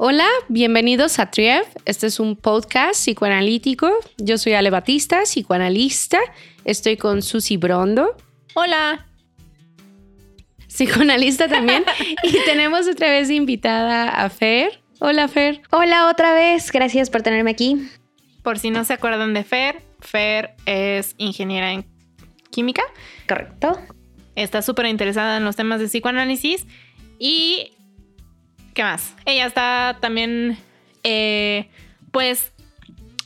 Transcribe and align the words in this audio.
Hola, 0.00 0.28
bienvenidos 0.48 1.18
a 1.18 1.28
Trief. 1.32 1.66
Este 1.84 2.06
es 2.06 2.20
un 2.20 2.36
podcast 2.36 2.92
psicoanalítico. 2.92 3.90
Yo 4.16 4.38
soy 4.38 4.52
Ale 4.52 4.70
Batista, 4.70 5.22
psicoanalista. 5.24 6.20
Estoy 6.64 6.96
con 6.96 7.20
Susi 7.20 7.56
Brondo. 7.56 8.16
Hola. 8.54 9.08
Psicoanalista 10.68 11.48
también. 11.48 11.84
y 12.22 12.32
tenemos 12.44 12.86
otra 12.86 13.10
vez 13.10 13.28
invitada 13.28 14.08
a 14.08 14.30
Fer. 14.30 14.80
Hola, 15.00 15.26
Fer. 15.26 15.62
Hola 15.72 16.08
otra 16.08 16.32
vez. 16.32 16.70
Gracias 16.70 17.10
por 17.10 17.22
tenerme 17.22 17.50
aquí. 17.50 17.90
Por 18.44 18.60
si 18.60 18.70
no 18.70 18.84
se 18.84 18.92
acuerdan 18.92 19.34
de 19.34 19.42
Fer, 19.42 19.82
Fer 19.98 20.54
es 20.64 21.16
ingeniera 21.18 21.72
en 21.72 21.84
química. 22.52 22.82
Correcto. 23.26 23.76
Está 24.36 24.62
súper 24.62 24.86
interesada 24.86 25.38
en 25.38 25.44
los 25.44 25.56
temas 25.56 25.80
de 25.80 25.86
psicoanálisis 25.86 26.68
y 27.18 27.72
¿Qué 28.78 28.84
más? 28.84 29.12
Ella 29.26 29.46
está 29.46 29.98
también, 30.00 30.56
eh, 31.02 31.68
pues, 32.12 32.52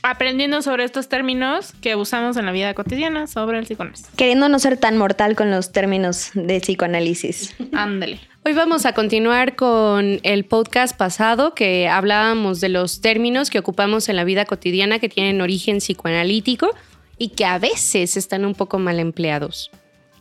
aprendiendo 0.01 0.63
sobre 0.63 0.83
estos 0.83 1.09
términos 1.09 1.73
que 1.79 1.95
usamos 1.95 2.37
en 2.37 2.47
la 2.47 2.51
vida 2.51 2.73
cotidiana 2.73 3.27
sobre 3.27 3.59
el 3.59 3.65
psicoanálisis. 3.65 4.07
Queriendo 4.15 4.49
no 4.49 4.57
ser 4.57 4.77
tan 4.77 4.97
mortal 4.97 5.35
con 5.35 5.51
los 5.51 5.71
términos 5.71 6.31
de 6.33 6.59
psicoanálisis. 6.59 7.55
Ándale. 7.71 8.19
Hoy 8.43 8.53
vamos 8.53 8.87
a 8.87 8.93
continuar 8.93 9.55
con 9.55 10.19
el 10.23 10.43
podcast 10.43 10.97
pasado 10.97 11.53
que 11.53 11.87
hablábamos 11.87 12.59
de 12.59 12.69
los 12.69 13.01
términos 13.01 13.51
que 13.51 13.59
ocupamos 13.59 14.09
en 14.09 14.15
la 14.15 14.23
vida 14.23 14.45
cotidiana 14.45 14.97
que 14.97 15.07
tienen 15.07 15.39
origen 15.39 15.77
psicoanalítico 15.77 16.71
y 17.19 17.27
que 17.29 17.45
a 17.45 17.59
veces 17.59 18.17
están 18.17 18.43
un 18.43 18.55
poco 18.55 18.79
mal 18.79 18.99
empleados. 18.99 19.69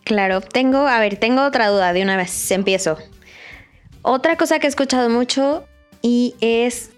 Claro, 0.05 0.43
tengo, 0.43 0.87
a 0.87 1.01
ver, 1.01 1.17
tengo 1.17 1.43
otra 1.43 1.69
duda 1.69 1.95
de 1.95 2.03
una 2.03 2.19
vez, 2.19 2.51
empiezo. 2.51 2.99
Otra 4.03 4.37
cosa 4.37 4.59
que 4.59 4.67
he 4.67 4.69
escuchado 4.69 5.09
mucho 5.09 5.65
y 6.03 6.35
es 6.41 6.91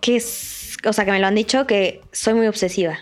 que, 0.00 0.16
o 0.16 0.92
sea, 0.92 1.04
que 1.04 1.12
me 1.12 1.20
lo 1.20 1.26
han 1.26 1.34
dicho, 1.34 1.66
que 1.66 2.00
soy 2.12 2.34
muy 2.34 2.46
obsesiva. 2.46 2.98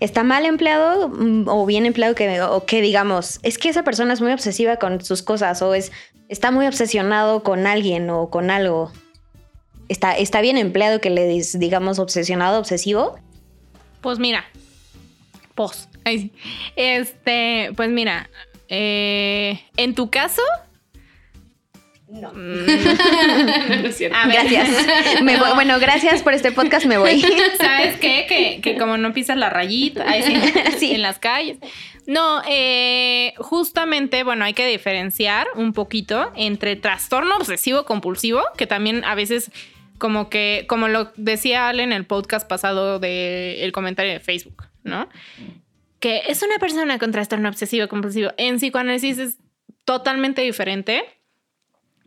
¿Está 0.00 0.24
mal 0.24 0.44
empleado 0.44 1.08
mm, 1.08 1.48
o 1.48 1.64
bien 1.66 1.86
empleado 1.86 2.14
que, 2.14 2.40
o 2.42 2.66
que 2.66 2.82
digamos, 2.82 3.38
es 3.42 3.58
que 3.58 3.68
esa 3.68 3.84
persona 3.84 4.12
es 4.12 4.20
muy 4.20 4.32
obsesiva 4.32 4.76
con 4.76 5.02
sus 5.04 5.22
cosas 5.22 5.62
o 5.62 5.74
es, 5.74 5.92
está 6.28 6.50
muy 6.50 6.66
obsesionado 6.66 7.42
con 7.42 7.66
alguien 7.66 8.10
o 8.10 8.30
con 8.30 8.50
algo? 8.50 8.90
¿Está, 9.88 10.16
está 10.16 10.40
bien 10.40 10.56
empleado 10.56 11.00
que 11.00 11.10
le 11.10 11.28
digamos 11.54 11.98
obsesionado, 11.98 12.58
obsesivo? 12.58 13.18
Pues 14.00 14.18
mira, 14.18 14.44
pues, 15.54 15.88
este, 16.76 17.70
pues 17.76 17.88
mira, 17.90 18.28
eh, 18.68 19.60
en 19.76 19.94
tu 19.94 20.10
caso, 20.10 20.42
no. 22.14 22.32
Mm. 22.32 22.66
gracias. 24.30 24.70
bueno, 25.54 25.80
gracias 25.80 26.22
por 26.22 26.32
este 26.32 26.52
podcast, 26.52 26.86
me 26.86 26.96
voy. 26.96 27.20
¿Sabes 27.58 27.96
qué? 27.98 28.60
Que, 28.62 28.78
como 28.78 28.96
no 28.96 29.12
pisas 29.12 29.36
la 29.36 29.50
rayita 29.50 30.06
sí, 30.78 30.92
en 30.92 31.02
las 31.02 31.18
calles. 31.18 31.58
No, 32.06 32.42
eh, 32.48 33.34
justamente, 33.38 34.22
bueno, 34.22 34.44
hay 34.44 34.54
que 34.54 34.66
diferenciar 34.66 35.48
un 35.56 35.72
poquito 35.72 36.30
entre 36.36 36.76
trastorno 36.76 37.36
obsesivo 37.36 37.84
compulsivo, 37.84 38.42
que 38.56 38.66
también 38.66 39.04
a 39.04 39.14
veces 39.16 39.50
como 39.98 40.28
que, 40.28 40.66
como 40.68 40.86
lo 40.86 41.12
decía 41.16 41.68
Ale 41.68 41.82
en 41.82 41.92
el 41.92 42.04
podcast 42.04 42.46
pasado 42.46 43.00
del 43.00 43.72
comentario 43.72 44.12
de 44.12 44.20
Facebook, 44.20 44.68
¿no? 44.84 45.08
Que 45.98 46.22
es 46.28 46.42
una 46.42 46.58
persona 46.58 46.98
con 46.98 47.10
trastorno 47.10 47.48
obsesivo 47.48 47.88
compulsivo. 47.88 48.30
En 48.36 48.56
psicoanálisis 48.56 49.18
es 49.18 49.38
totalmente 49.84 50.42
diferente 50.42 51.04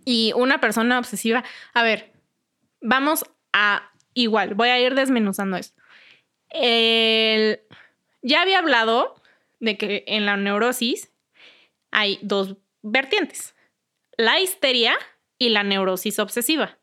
y 0.08 0.32
una 0.38 0.62
persona 0.62 1.00
obsesiva, 1.00 1.44
a 1.74 1.84
ver, 1.84 2.14
vamos 2.80 3.26
a 3.52 3.92
igual, 4.14 4.54
voy 4.54 4.70
a 4.70 4.80
ir 4.80 4.96
desmenuzando 4.96 5.58
esto. 5.58 5.82
ya 8.22 8.42
había 8.42 8.60
hablado 8.60 9.22
de 9.60 9.78
que 9.78 10.06
en 10.08 10.26
la 10.26 10.38
neurosis 10.38 11.12
hay 11.92 12.20
dos 12.22 12.56
vertientes, 12.84 13.54
la 14.16 14.40
histeria 14.40 14.96
y 15.38 15.50
la 15.50 15.64
neurosis 15.64 16.20
obsesiva. 16.20 16.80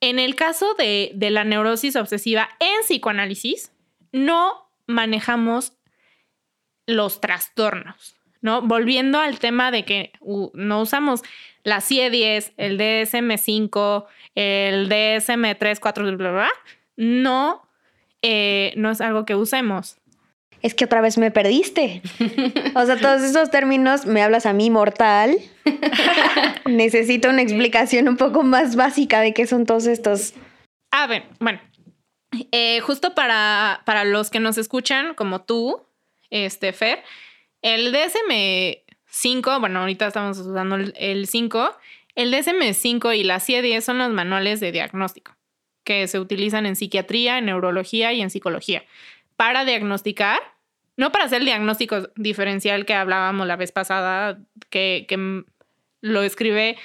En 0.00 0.20
el 0.20 0.36
caso 0.36 0.74
de, 0.74 1.10
de 1.12 1.30
la 1.30 1.42
neurosis 1.42 1.96
obsesiva 1.96 2.50
en 2.60 2.82
psicoanálisis, 2.82 3.72
no 4.12 4.70
manejamos 4.86 5.72
los 6.86 7.20
trastornos, 7.20 8.15
¿no? 8.40 8.62
Volviendo 8.62 9.18
al 9.18 9.38
tema 9.38 9.70
de 9.70 9.84
que 9.84 10.12
no 10.54 10.80
usamos 10.80 11.22
la 11.64 11.80
CIE-10, 11.80 12.52
el 12.56 12.78
DSM-5, 12.78 14.06
el 14.34 14.88
DSM-3, 14.88 15.78
4, 15.80 16.16
bla, 16.16 16.30
bla, 16.30 16.48
no, 16.96 17.68
eh, 18.22 18.72
no 18.76 18.90
es 18.90 19.00
algo 19.00 19.26
que 19.26 19.34
usemos. 19.34 19.98
Es 20.62 20.74
que 20.74 20.86
otra 20.86 21.00
vez 21.00 21.18
me 21.18 21.30
perdiste. 21.30 22.02
O 22.74 22.84
sea, 22.84 22.96
todos 22.96 23.22
esos 23.22 23.50
términos 23.50 24.06
me 24.06 24.22
hablas 24.22 24.46
a 24.46 24.52
mí 24.52 24.70
mortal. 24.70 25.36
Necesito 26.66 27.28
una 27.28 27.42
explicación 27.42 28.08
un 28.08 28.16
poco 28.16 28.42
más 28.42 28.74
básica 28.74 29.20
de 29.20 29.34
qué 29.34 29.46
son 29.46 29.66
todos 29.66 29.86
estos. 29.86 30.34
A 30.90 31.06
ver, 31.06 31.24
bueno, 31.40 31.60
eh, 32.52 32.80
justo 32.80 33.14
para, 33.14 33.82
para 33.84 34.04
los 34.04 34.30
que 34.30 34.40
nos 34.40 34.58
escuchan, 34.58 35.14
como 35.14 35.42
tú, 35.42 35.80
este, 36.30 36.72
Fer, 36.72 37.02
el 37.66 37.90
DSM 37.90 38.80
5, 39.06 39.58
bueno, 39.58 39.80
ahorita 39.80 40.06
estamos 40.06 40.38
usando 40.38 40.76
el 40.76 41.26
5, 41.26 41.76
el 42.14 42.32
DSM-5 42.32 43.16
y 43.16 43.24
la 43.24 43.40
CIE-10 43.40 43.80
son 43.80 43.98
los 43.98 44.12
manuales 44.12 44.60
de 44.60 44.70
diagnóstico 44.70 45.34
que 45.82 46.06
se 46.06 46.20
utilizan 46.20 46.64
en 46.64 46.76
psiquiatría, 46.76 47.38
en 47.38 47.46
neurología 47.46 48.12
y 48.12 48.20
en 48.20 48.30
psicología. 48.30 48.84
Para 49.34 49.64
diagnosticar, 49.64 50.40
no 50.96 51.10
para 51.10 51.24
hacer 51.24 51.40
el 51.40 51.46
diagnóstico 51.46 52.08
diferencial 52.14 52.86
que 52.86 52.94
hablábamos 52.94 53.48
la 53.48 53.56
vez 53.56 53.72
pasada, 53.72 54.38
que, 54.70 55.06
lo 56.02 56.22
escribe 56.22 56.76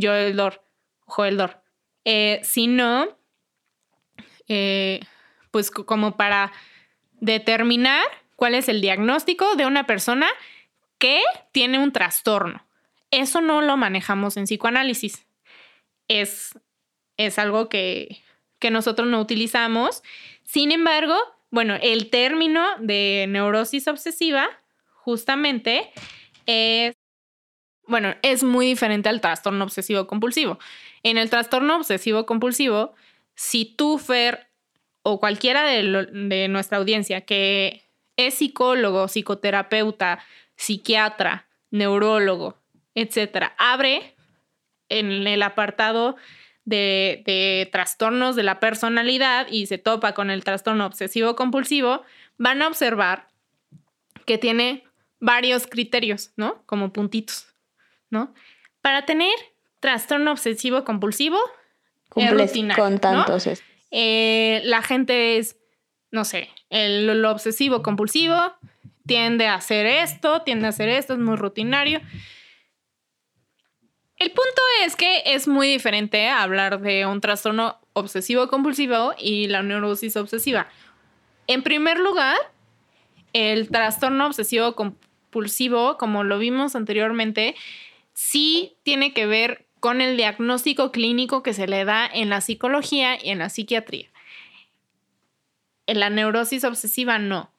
Joel 0.00 0.36
Dor, 0.36 0.62
Joel 1.06 1.38
Dor, 1.38 1.60
eh, 2.04 2.40
sino 2.44 3.08
eh, 4.46 5.00
pues 5.50 5.72
como 5.72 6.16
para 6.16 6.52
determinar 7.20 8.04
cuál 8.40 8.54
es 8.54 8.70
el 8.70 8.80
diagnóstico 8.80 9.54
de 9.54 9.66
una 9.66 9.84
persona 9.84 10.26
que 10.96 11.20
tiene 11.52 11.78
un 11.78 11.92
trastorno. 11.92 12.64
Eso 13.10 13.42
no 13.42 13.60
lo 13.60 13.76
manejamos 13.76 14.38
en 14.38 14.44
psicoanálisis. 14.44 15.26
Es, 16.08 16.58
es 17.18 17.38
algo 17.38 17.68
que, 17.68 18.22
que 18.58 18.70
nosotros 18.70 19.08
no 19.08 19.20
utilizamos. 19.20 20.02
Sin 20.42 20.72
embargo, 20.72 21.16
bueno, 21.50 21.76
el 21.82 22.08
término 22.08 22.64
de 22.78 23.26
neurosis 23.28 23.86
obsesiva 23.88 24.48
justamente 24.94 25.90
es, 26.46 26.94
bueno, 27.86 28.14
es 28.22 28.42
muy 28.42 28.64
diferente 28.64 29.10
al 29.10 29.20
trastorno 29.20 29.64
obsesivo 29.64 30.06
compulsivo. 30.06 30.58
En 31.02 31.18
el 31.18 31.28
trastorno 31.28 31.76
obsesivo 31.76 32.24
compulsivo, 32.24 32.94
si 33.34 33.66
tú, 33.66 33.98
Fer, 33.98 34.48
o 35.02 35.20
cualquiera 35.20 35.62
de, 35.64 36.08
de 36.10 36.48
nuestra 36.48 36.78
audiencia 36.78 37.20
que 37.26 37.89
es 38.26 38.34
psicólogo, 38.34 39.08
psicoterapeuta, 39.08 40.20
psiquiatra, 40.56 41.46
neurólogo, 41.70 42.56
etcétera, 42.94 43.54
abre 43.58 44.14
en 44.88 45.26
el 45.26 45.42
apartado 45.42 46.16
de, 46.64 47.68
trastornos 47.72 48.36
de 48.36 48.42
la 48.42 48.60
personalidad 48.60 49.46
y 49.50 49.66
se 49.66 49.78
topa 49.78 50.12
con 50.12 50.30
el 50.30 50.44
trastorno 50.44 50.86
obsesivo 50.86 51.36
compulsivo, 51.36 52.02
van 52.38 52.62
a 52.62 52.68
observar 52.68 53.28
que 54.26 54.38
tiene 54.38 54.84
varios 55.18 55.66
criterios, 55.66 56.32
¿no? 56.36 56.62
Como 56.66 56.92
puntitos, 56.92 57.46
¿no? 58.10 58.34
Para 58.80 59.04
tener 59.04 59.34
trastorno 59.80 60.32
obsesivo 60.32 60.84
compulsivo, 60.84 61.38
con 62.76 62.98
tantos. 62.98 63.48
Eh, 63.90 64.60
la 64.64 64.82
gente 64.82 65.38
es, 65.38 65.56
no 66.10 66.24
sé, 66.24 66.50
el, 66.70 67.24
obsesivo 67.24 67.82
compulsivo 67.82 68.36
tiende 69.06 69.46
a 69.46 69.54
hacer 69.54 69.86
esto, 69.86 70.42
tiende 70.42 70.66
a 70.66 70.70
hacer 70.70 70.88
esto, 70.88 71.14
es 71.14 71.18
muy 71.18 71.36
rutinario. 71.36 72.00
El 74.16 74.30
punto 74.30 74.62
es 74.84 74.96
que 74.96 75.22
es 75.24 75.48
muy 75.48 75.66
diferente 75.66 76.28
hablar 76.28 76.80
de 76.80 77.06
un 77.06 77.20
trastorno 77.20 77.78
obsesivo 77.94 78.48
compulsivo 78.48 79.14
y 79.18 79.48
la 79.48 79.62
neurosis 79.62 80.16
obsesiva. 80.16 80.68
En 81.46 81.62
primer 81.62 81.98
lugar, 81.98 82.36
el 83.32 83.70
trastorno 83.70 84.26
obsesivo 84.26 84.74
compulsivo, 84.74 85.96
como 85.96 86.22
lo 86.22 86.38
vimos 86.38 86.76
anteriormente, 86.76 87.56
sí 88.12 88.76
tiene 88.82 89.14
que 89.14 89.26
ver 89.26 89.66
con 89.80 90.02
el 90.02 90.18
diagnóstico 90.18 90.92
clínico 90.92 91.42
que 91.42 91.54
se 91.54 91.66
le 91.66 91.86
da 91.86 92.06
en 92.06 92.28
la 92.28 92.42
psicología 92.42 93.18
y 93.22 93.30
en 93.30 93.38
la 93.38 93.48
psiquiatría. 93.48 94.09
La 95.94 96.10
neurosis 96.10 96.64
obsesiva 96.64 97.18
no. 97.18 97.52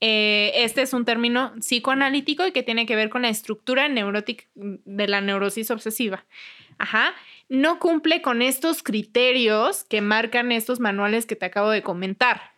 Eh, 0.00 0.52
este 0.64 0.82
es 0.82 0.94
un 0.94 1.04
término 1.04 1.52
psicoanalítico 1.58 2.46
y 2.46 2.52
que 2.52 2.62
tiene 2.62 2.86
que 2.86 2.96
ver 2.96 3.10
con 3.10 3.22
la 3.22 3.28
estructura 3.28 3.86
neurótica 3.88 4.44
de 4.54 5.08
la 5.08 5.20
neurosis 5.20 5.70
obsesiva. 5.70 6.24
Ajá. 6.78 7.14
no 7.50 7.78
cumple 7.78 8.22
con 8.22 8.40
estos 8.40 8.82
criterios 8.82 9.84
que 9.84 10.00
marcan 10.00 10.50
estos 10.50 10.80
manuales 10.80 11.26
que 11.26 11.36
te 11.36 11.44
acabo 11.44 11.68
de 11.68 11.82
comentar. 11.82 12.52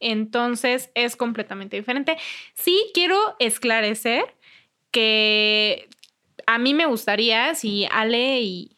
Entonces 0.00 0.90
es 0.94 1.16
completamente 1.16 1.76
diferente. 1.76 2.16
Sí 2.54 2.90
quiero 2.94 3.36
esclarecer 3.40 4.34
que 4.90 5.88
a 6.46 6.58
mí 6.58 6.72
me 6.72 6.86
gustaría, 6.86 7.54
si 7.54 7.86
Ale 7.90 8.40
y, 8.40 8.74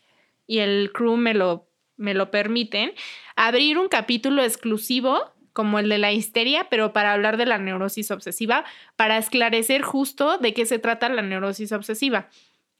el 0.49 0.91
crew 0.93 1.17
me 1.17 1.35
lo, 1.35 1.69
me 1.97 2.15
lo 2.15 2.33
permiten, 2.33 2.93
abrir 3.37 3.79
un 3.79 3.87
capítulo 3.87 4.43
exclusivo 4.43 5.33
como 5.61 5.79
el 5.79 5.91
de 5.91 5.99
la 5.99 6.11
histeria, 6.11 6.69
pero 6.71 6.95
para 6.95 7.13
hablar 7.13 7.37
de 7.37 7.45
la 7.45 7.59
neurosis 7.59 8.11
obsesiva, 8.11 8.65
para 8.97 9.19
esclarecer 9.19 9.83
justo 9.83 10.39
de 10.39 10.55
qué 10.55 10.65
se 10.65 10.79
trata 10.79 11.11
la 11.11 11.21
neurosis 11.21 11.71
obsesiva. 11.73 12.31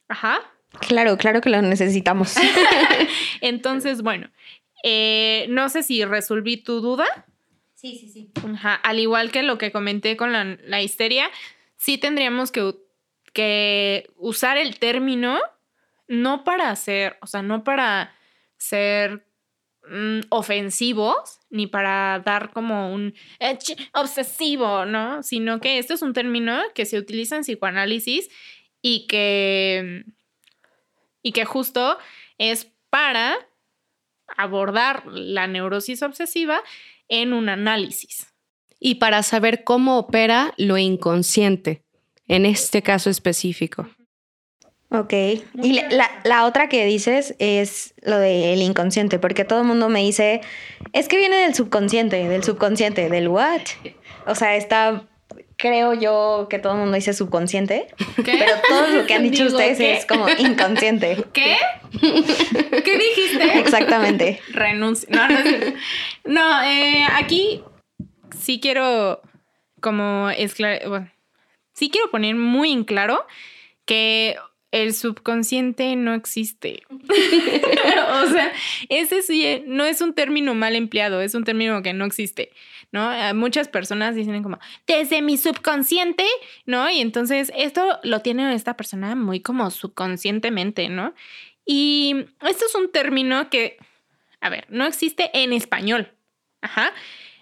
Ajá. 0.07 0.39
Claro, 0.79 1.15
claro 1.17 1.41
que 1.41 1.51
lo 1.51 1.61
necesitamos. 1.61 2.33
Entonces, 3.41 4.01
bueno, 4.01 4.31
eh, 4.83 5.45
no 5.49 5.69
sé 5.69 5.83
si 5.83 6.03
resolví 6.03 6.57
tu 6.57 6.81
duda. 6.81 7.05
Sí, 7.75 7.99
sí, 7.99 8.09
sí. 8.09 8.31
Ajá. 8.51 8.73
Al 8.73 8.97
igual 8.97 9.29
que 9.31 9.43
lo 9.43 9.59
que 9.59 9.71
comenté 9.71 10.17
con 10.17 10.33
la, 10.33 10.81
histeria, 10.81 11.29
sí 11.77 11.99
tendríamos 11.99 12.51
que, 12.51 12.73
que 13.31 14.09
usar 14.15 14.57
el 14.57 14.79
término 14.79 15.37
no 16.07 16.43
para 16.43 16.75
ser, 16.75 17.19
o 17.21 17.27
sea, 17.27 17.43
no 17.43 17.63
para 17.63 18.15
ser 18.57 19.27
Mm, 19.93 20.21
ofensivos 20.29 21.41
ni 21.49 21.67
para 21.67 22.21
dar 22.25 22.53
como 22.53 22.93
un 22.93 23.13
obsesivo, 23.93 24.85
¿no? 24.85 25.21
Sino 25.21 25.59
que 25.59 25.79
esto 25.79 25.95
es 25.95 26.01
un 26.01 26.13
término 26.13 26.61
que 26.73 26.85
se 26.85 26.97
utiliza 26.97 27.35
en 27.35 27.41
psicoanálisis 27.41 28.29
y 28.81 29.05
que, 29.07 30.05
y 31.21 31.33
que 31.33 31.43
justo 31.43 31.97
es 32.37 32.71
para 32.89 33.35
abordar 34.37 35.05
la 35.07 35.47
neurosis 35.47 36.03
obsesiva 36.03 36.63
en 37.09 37.33
un 37.33 37.49
análisis. 37.49 38.27
Y 38.79 38.95
para 38.95 39.23
saber 39.23 39.65
cómo 39.65 39.97
opera 39.97 40.53
lo 40.55 40.77
inconsciente, 40.77 41.83
en 42.29 42.45
este 42.45 42.81
caso 42.81 43.09
específico. 43.09 43.89
Ok. 44.91 45.13
Y 45.63 45.81
la, 46.25 46.45
otra 46.45 46.67
que 46.67 46.85
dices 46.85 47.35
es 47.39 47.93
lo 48.01 48.19
del 48.19 48.61
inconsciente, 48.61 49.19
porque 49.19 49.45
todo 49.45 49.61
el 49.61 49.65
mundo 49.65 49.87
me 49.87 50.01
dice, 50.01 50.41
es 50.91 51.07
que 51.07 51.15
viene 51.17 51.37
del 51.37 51.55
subconsciente, 51.55 52.27
del 52.27 52.43
subconsciente, 52.43 53.09
del 53.09 53.29
what. 53.29 53.61
O 54.27 54.35
sea, 54.35 54.57
está, 54.57 55.07
creo 55.55 55.93
yo 55.93 56.47
que 56.49 56.59
todo 56.59 56.73
el 56.73 56.79
mundo 56.79 56.95
dice 56.95 57.13
subconsciente, 57.13 57.87
pero 58.17 58.53
todo 58.67 58.87
lo 58.87 59.05
que 59.05 59.13
han 59.13 59.23
dicho 59.23 59.45
ustedes 59.47 59.79
es 59.79 60.05
como 60.05 60.27
inconsciente. 60.27 61.23
¿Qué? 61.31 61.55
¿Qué 62.01 62.97
dijiste? 62.97 63.59
Exactamente. 63.59 64.41
Renuncio. 64.49 65.07
No, 65.09 65.29
no, 65.29 65.39
no 66.25 66.63
eh, 66.63 67.05
aquí 67.13 67.63
sí 68.37 68.59
quiero 68.59 69.21
como 69.79 70.29
esclarecer, 70.31 70.89
bueno, 70.89 71.11
sí 71.73 71.89
quiero 71.89 72.11
poner 72.11 72.35
muy 72.35 72.73
en 72.73 72.83
claro 72.83 73.25
que 73.85 74.35
el 74.71 74.93
subconsciente 74.93 75.95
no 75.95 76.13
existe. 76.13 76.83
o 76.89 78.27
sea, 78.27 78.51
ese 78.89 79.21
sí 79.21 79.63
no 79.67 79.85
es 79.85 80.01
un 80.01 80.13
término 80.13 80.55
mal 80.55 80.75
empleado, 80.75 81.21
es 81.21 81.35
un 81.35 81.43
término 81.43 81.81
que 81.83 81.93
no 81.93 82.05
existe, 82.05 82.51
¿no? 82.91 83.11
Muchas 83.33 83.67
personas 83.67 84.15
dicen 84.15 84.41
como, 84.43 84.59
desde 84.87 85.21
mi 85.21 85.37
subconsciente, 85.37 86.25
¿no? 86.65 86.89
Y 86.89 87.01
entonces 87.01 87.51
esto 87.55 87.99
lo 88.03 88.21
tiene 88.21 88.53
esta 88.53 88.75
persona 88.75 89.15
muy 89.15 89.41
como 89.41 89.69
subconscientemente, 89.69 90.89
¿no? 90.89 91.13
Y 91.65 92.25
esto 92.41 92.65
es 92.65 92.75
un 92.75 92.91
término 92.91 93.49
que, 93.49 93.77
a 94.39 94.49
ver, 94.49 94.65
no 94.69 94.85
existe 94.85 95.29
en 95.33 95.53
español. 95.53 96.11
Ajá. 96.61 96.93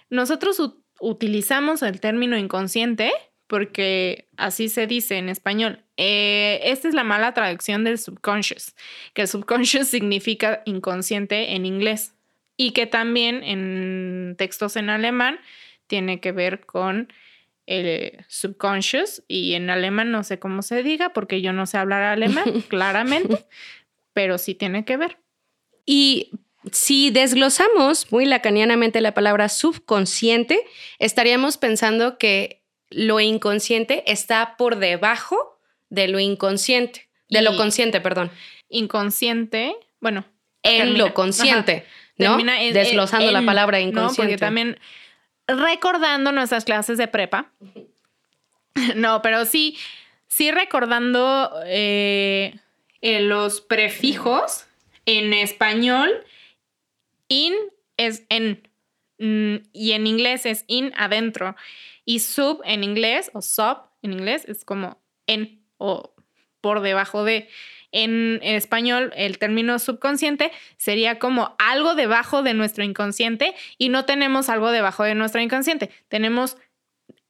Nosotros 0.09 0.61
utilizamos 0.99 1.81
el 1.81 1.99
término 1.99 2.37
inconsciente 2.37 3.11
porque 3.49 4.27
así 4.37 4.69
se 4.69 4.85
dice 4.85 5.17
en 5.17 5.27
español. 5.27 5.83
Eh, 5.97 6.59
esta 6.65 6.87
es 6.87 6.93
la 6.93 7.03
mala 7.03 7.33
traducción 7.33 7.83
del 7.83 7.97
subconscious, 7.97 8.75
que 9.15 9.23
el 9.23 9.27
subconscious 9.27 9.87
significa 9.87 10.61
inconsciente 10.65 11.55
en 11.55 11.65
inglés 11.65 12.13
y 12.57 12.73
que 12.73 12.85
también 12.85 13.43
en 13.43 14.35
textos 14.37 14.75
en 14.75 14.91
alemán 14.91 15.39
tiene 15.87 16.19
que 16.19 16.31
ver 16.31 16.63
con 16.67 17.11
el 17.65 18.23
subconscious 18.27 19.23
y 19.27 19.55
en 19.55 19.71
alemán 19.71 20.11
no 20.11 20.23
sé 20.23 20.37
cómo 20.37 20.61
se 20.61 20.83
diga 20.83 21.09
porque 21.09 21.41
yo 21.41 21.51
no 21.51 21.65
sé 21.65 21.79
hablar 21.79 22.03
alemán, 22.03 22.61
claramente, 22.69 23.47
pero 24.13 24.37
sí 24.37 24.53
tiene 24.53 24.85
que 24.85 24.95
ver. 24.95 25.17
Y 25.87 26.29
si 26.71 27.09
desglosamos 27.09 28.11
muy 28.11 28.25
lacanianamente 28.25 29.01
la 29.01 29.15
palabra 29.15 29.49
subconsciente, 29.49 30.61
estaríamos 30.99 31.57
pensando 31.57 32.19
que 32.19 32.58
lo 32.89 33.19
inconsciente 33.19 34.03
está 34.11 34.55
por 34.57 34.77
debajo 34.77 35.59
de 35.89 36.07
lo 36.07 36.19
inconsciente, 36.19 37.07
de 37.29 37.41
lo 37.41 37.55
consciente, 37.55 38.01
perdón. 38.01 38.31
Inconsciente, 38.69 39.75
bueno. 39.99 40.25
En 40.63 40.97
lo 40.97 41.13
consciente, 41.13 41.85
¿no? 42.17 42.37
Desglosando 42.37 43.31
la 43.31 43.43
palabra 43.43 43.79
inconsciente. 43.79 44.33
Porque 44.33 44.37
también 44.37 44.79
recordando 45.47 46.31
nuestras 46.31 46.65
clases 46.65 46.97
de 46.97 47.07
prepa. 47.07 47.51
no, 48.95 49.21
pero 49.21 49.45
sí, 49.45 49.77
sí 50.27 50.51
recordando 50.51 51.51
eh, 51.65 52.55
los 53.01 53.61
prefijos 53.61 54.65
en 55.05 55.33
español, 55.33 56.09
in 57.27 57.53
es 57.97 58.23
en 58.29 58.67
mm, 59.17 59.67
y 59.73 59.91
en 59.93 60.07
inglés 60.07 60.45
es 60.45 60.65
in 60.67 60.93
adentro. 60.95 61.55
Y 62.09 62.21
sub 62.21 62.61
en 62.65 62.83
inglés, 62.83 63.29
o 63.35 63.43
sub 63.43 63.77
en 64.01 64.13
inglés, 64.13 64.43
es 64.47 64.65
como 64.65 64.99
en 65.27 65.63
o 65.77 66.15
por 66.59 66.81
debajo 66.81 67.23
de. 67.23 67.47
En, 67.91 68.39
español, 68.41 69.13
el 69.15 69.37
término 69.37 69.77
subconsciente 69.77 70.51
sería 70.77 71.19
como 71.19 71.55
algo 71.59 71.93
debajo 71.93 72.41
de 72.41 72.55
nuestro 72.55 72.83
inconsciente 72.83 73.53
y 73.77 73.89
no 73.89 74.05
tenemos 74.05 74.49
algo 74.49 74.71
debajo 74.71 75.03
de 75.03 75.13
nuestro 75.13 75.39
inconsciente. 75.39 75.91
Tenemos 76.07 76.57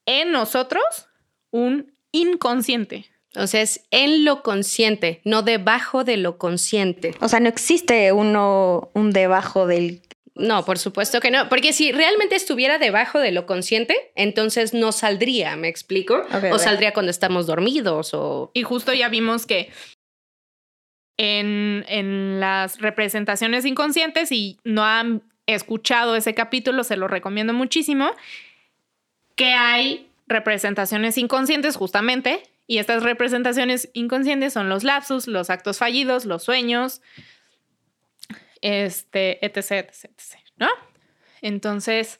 en 0.06 0.31
nosotros 0.31 1.10
un 1.52 1.92
inconsciente. 2.14 3.06
O 3.36 3.48
sea, 3.48 3.62
es 3.62 3.86
en 3.92 4.24
lo 4.24 4.44
consciente, 4.44 5.20
no 5.26 5.42
debajo 5.42 6.06
de 6.06 6.16
lo 6.16 6.38
consciente. 6.38 7.16
O 7.20 7.28
sea, 7.28 7.42
no 7.42 7.50
existe 7.50 8.14
uno, 8.14 8.92
un 8.94 9.12
debajo 9.12 9.68
del 9.68 10.04
no, 10.40 10.64
por 10.64 10.80
supuesto 10.80 11.19
que 11.19 11.31
no, 11.31 11.50
porque 11.50 11.74
si 11.74 11.92
realmente 11.92 12.36
estuviera 12.36 12.80
debajo 12.80 13.19
de 13.19 13.31
lo 13.31 13.46
consciente, 13.46 14.12
entonces 14.16 14.74
no 14.74 14.92
saldría, 14.92 15.56
¿me 15.56 15.68
explico? 15.68 16.24
o 16.52 16.58
saldría 16.58 16.94
cuando 16.94 17.12
estamos 17.12 17.46
dormidos 17.46 18.14
o... 18.14 18.50
Y 18.54 18.64
justo 18.64 18.94
ya 18.94 19.10
vimos 19.10 19.46
que 19.46 19.72
en, 21.18 21.84
en 21.90 22.40
las 22.40 22.80
representaciones 22.80 23.66
inconscientes, 23.66 24.31
y 24.31 24.58
no 24.64 24.86
han 24.86 25.22
escuchado 25.46 26.16
ese 26.16 26.34
capítulo, 26.34 26.84
se 26.84 26.96
lo 26.96 27.08
recomiendo 27.08 27.54
muchísimo, 27.54 28.10
que 29.36 29.54
hay 29.54 30.08
representaciones 30.28 31.18
inconscientes 31.18 31.76
justamente, 31.76 32.44
y 32.66 32.78
estas 32.78 33.04
representaciones 33.04 33.90
inconscientes 33.94 34.54
son 34.54 34.69
los 34.69 34.84
lapsus, 34.84 35.28
los 35.28 35.50
actos 35.50 35.80
fallidos, 35.80 36.26
los 36.26 36.44
sueños, 36.44 37.02
este, 38.61 39.45
etc, 39.45 39.71
etc, 39.71 40.06
etc, 40.06 40.35
¿no? 40.57 40.68
Entonces, 41.42 42.19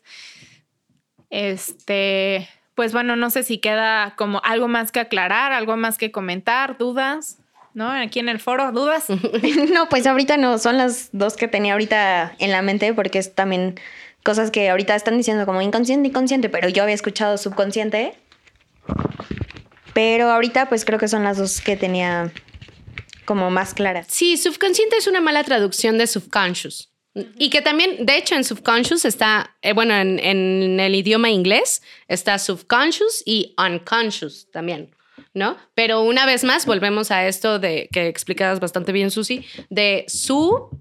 este, 1.30 2.48
pues 2.76 2.94
bueno, 2.94 3.16
no 3.16 3.30
sé 3.30 3.44
si 3.44 3.58
queda 3.58 4.14
como 4.16 4.42
algo 4.44 4.68
más 4.68 4.92
que 4.92 5.00
aclarar, 5.00 5.52
algo 5.52 5.76
más 5.78 5.98
que 5.98 6.12
comentar, 6.12 6.78
dudas, 6.78 7.40
¿no? 7.74 7.92
Aquí 7.92 8.20
en 8.20 8.30
el 8.30 8.40
foro, 8.40 8.72
dudas. 8.72 9.06
no, 9.74 9.90
pues 9.90 10.08
ahorita 10.08 10.38
no, 10.38 10.58
son 10.58 10.78
las 10.78 11.10
dos 11.12 11.36
que 11.36 11.48
tenía 11.48 11.74
ahorita 11.74 12.36
en 12.40 12.52
la 12.52 12.62
mente 12.62 12.94
porque 12.94 13.20
es 13.20 13.36
también 13.36 13.80
cosas 14.24 14.52
que 14.52 14.70
ahorita 14.70 14.96
están 14.96 15.18
diciendo 15.18 15.46
como 15.46 15.62
inconsciente, 15.62 16.10
inconsciente, 16.10 16.50
pero 16.50 16.70
yo 16.70 16.84
había 16.84 16.96
escuchado 16.96 17.38
subconsciente. 17.38 18.14
Pero 19.94 20.30
ahorita 20.30 20.70
pues 20.70 20.86
creo 20.86 21.00
que 21.00 21.08
son 21.08 21.24
las 21.24 21.38
dos 21.38 21.62
que 21.62 21.76
tenía 21.76 22.32
como 23.30 23.52
más 23.52 23.76
clara. 23.76 24.04
Sí, 24.08 24.38
subconsciente 24.38 24.98
es 24.98 25.06
una 25.06 25.22
mala 25.22 25.44
traducción 25.44 26.00
de 26.00 26.08
subconscious. 26.08 26.92
Y 27.38 27.52
que 27.52 27.62
también, 27.62 28.04
de 28.04 28.18
hecho, 28.18 28.34
en 28.34 28.44
subconscious 28.44 29.06
está, 29.06 29.56
eh, 29.62 29.74
bueno, 29.74 29.94
en, 29.94 30.80
el 30.80 30.96
idioma 30.96 31.30
inglés 31.30 31.84
está 32.08 32.40
subconscious 32.40 33.22
y 33.28 33.54
unconscious 33.56 34.50
también, 34.50 34.96
¿no? 35.36 35.58
Pero 35.76 36.02
una 36.02 36.26
vez 36.26 36.44
más, 36.44 36.66
volvemos 36.66 37.12
a 37.12 37.28
esto 37.28 37.60
de 37.60 37.88
que 37.92 38.08
explicabas 38.08 38.60
bastante 38.60 38.92
bien, 38.92 39.12
Susi, 39.12 39.46
de 39.70 40.06
su 40.08 40.72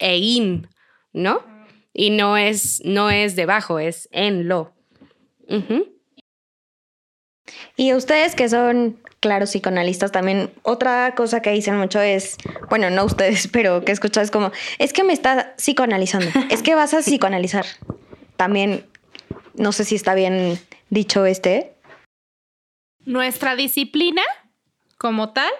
e 0.00 0.16
in, 0.16 0.66
¿no? 1.12 1.44
Y 1.94 2.10
no 2.10 2.36
es, 2.36 2.82
no 2.84 3.10
es 3.10 3.36
debajo, 3.36 3.78
es 3.78 4.08
en 4.10 4.48
lo. 4.48 4.74
Y 7.76 7.94
ustedes 7.94 8.34
que 8.34 8.48
son, 8.48 8.98
claro, 9.20 9.46
psicoanalistas 9.46 10.12
también, 10.12 10.52
otra 10.62 11.14
cosa 11.14 11.42
que 11.42 11.50
dicen 11.50 11.76
mucho 11.76 12.00
es, 12.00 12.36
bueno, 12.68 12.90
no 12.90 13.04
ustedes, 13.04 13.48
pero 13.52 13.84
que 13.84 13.92
escuchas 13.92 14.24
es 14.24 14.30
como, 14.30 14.52
es 14.78 14.92
que 14.92 15.04
me 15.04 15.12
está 15.12 15.54
psicoanalizando, 15.56 16.28
es 16.50 16.62
que 16.62 16.74
vas 16.74 16.94
a 16.94 17.00
psicoanalizar. 17.00 17.66
También, 18.36 18.86
no 19.54 19.72
sé 19.72 19.84
si 19.84 19.94
está 19.94 20.14
bien 20.14 20.58
dicho 20.90 21.26
este. 21.26 21.74
Nuestra 23.04 23.56
disciplina, 23.56 24.22
como 24.96 25.32
tal, 25.32 25.50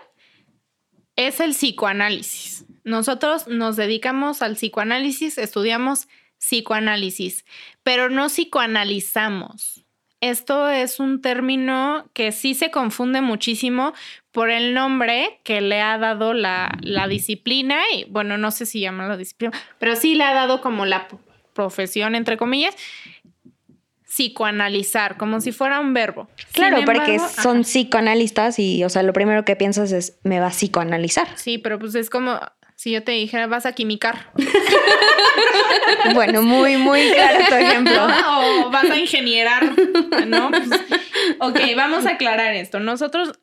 es 1.17 1.41
el 1.41 1.53
psicoanálisis. 1.53 2.65
Nosotros 2.85 3.47
nos 3.47 3.77
dedicamos 3.77 4.43
al 4.43 4.55
psicoanálisis, 4.55 5.39
estudiamos 5.39 6.09
psicoanálisis, 6.39 7.45
pero 7.83 8.11
no 8.11 8.27
psicoanalizamos. 8.27 9.82
Esto 10.23 10.71
es 10.71 11.00
un 11.00 11.21
término 11.21 12.09
que 12.14 12.31
sí 12.31 12.55
se 12.55 12.71
confunde 12.71 13.21
muchísimo 13.21 13.93
por 14.31 14.50
el 14.50 14.73
nombre 14.73 15.41
que 15.43 15.61
le 15.61 15.81
ha 15.81 15.99
dado 15.99 16.33
la, 16.33 16.79
la 16.81 17.09
disciplina, 17.09 17.81
y 17.93 18.05
bueno, 18.05 18.38
no 18.38 18.52
sé 18.52 18.64
si 18.64 18.81
llama 18.81 19.09
la 19.09 19.17
disciplina, 19.17 19.52
pero 19.79 19.97
sí 19.97 20.14
le 20.14 20.23
ha 20.23 20.33
dado 20.33 20.61
como 20.61 20.87
la 20.87 21.09
profesión, 21.55 22.14
entre 22.14 22.37
comillas, 22.37 22.75
psicoanalizar, 24.05 25.17
como 25.17 25.41
si 25.41 25.50
fuera 25.50 25.81
un 25.81 25.93
verbo. 25.93 26.29
Claro, 26.52 26.85
porque 26.85 27.19
son 27.19 27.59
ajá. 27.59 27.64
psicoanalistas 27.64 28.61
y, 28.61 28.85
o 28.85 28.91
sea, 28.91 29.02
lo 29.02 29.12
primero 29.12 29.45
que 29.45 29.57
piensas 29.57 29.91
es, 29.91 30.21
me 30.23 30.38
va 30.38 30.47
a 30.47 30.50
psicoanalizar. 30.50 31.26
Sí, 31.37 31.59
pero 31.59 31.81
pues 31.81 31.97
es 31.97 32.11
como 32.11 32.38
si 32.83 32.91
yo 32.91 33.05
te 33.05 33.12
dijera, 33.12 33.47
vas 33.47 33.65
a 33.65 33.75
quimicar. 33.75 34.33
Bueno, 36.15 36.43
muy, 36.43 36.77
muy 36.77 37.11
claro 37.12 37.39
tu 37.49 37.55
ejemplo. 37.55 38.09
¿no? 38.09 38.67
O 38.67 38.71
vas 38.71 38.91
a 38.91 38.97
ingenierar, 38.97 39.73
¿no? 40.27 40.51
Pues, 40.51 40.69
ok, 41.39 41.61
vamos 41.77 42.07
a 42.07 42.12
aclarar 42.12 42.55
esto. 42.55 42.81
Nosotros 42.81 43.39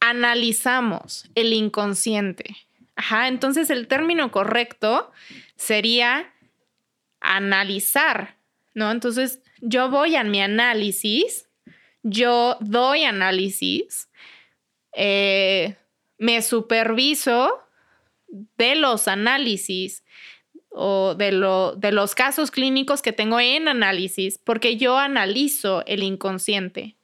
analizamos 0.00 1.28
el 1.34 1.52
inconsciente. 1.52 2.56
Ajá, 2.96 3.28
entonces 3.28 3.68
el 3.68 3.88
término 3.88 4.30
correcto 4.30 5.12
sería 5.56 6.32
analizar, 7.20 8.36
¿no? 8.72 8.90
Entonces 8.90 9.40
yo 9.60 9.90
voy 9.90 10.16
a 10.16 10.24
mi 10.24 10.40
análisis, 10.40 11.48
yo 12.02 12.56
doy 12.60 13.04
análisis, 13.04 14.08
eh, 14.94 15.76
me 16.16 16.40
superviso 16.40 17.67
de 18.28 18.74
los 18.74 19.08
análisis 19.08 20.04
o 20.70 21.14
de, 21.14 21.32
lo, 21.32 21.74
de 21.76 21.92
los 21.92 22.14
casos 22.14 22.50
clínicos 22.50 23.02
que 23.02 23.12
tengo 23.12 23.40
en 23.40 23.68
análisis, 23.68 24.38
porque 24.38 24.76
yo 24.76 24.98
analizo 24.98 25.82
el 25.86 26.02
inconsciente, 26.02 26.96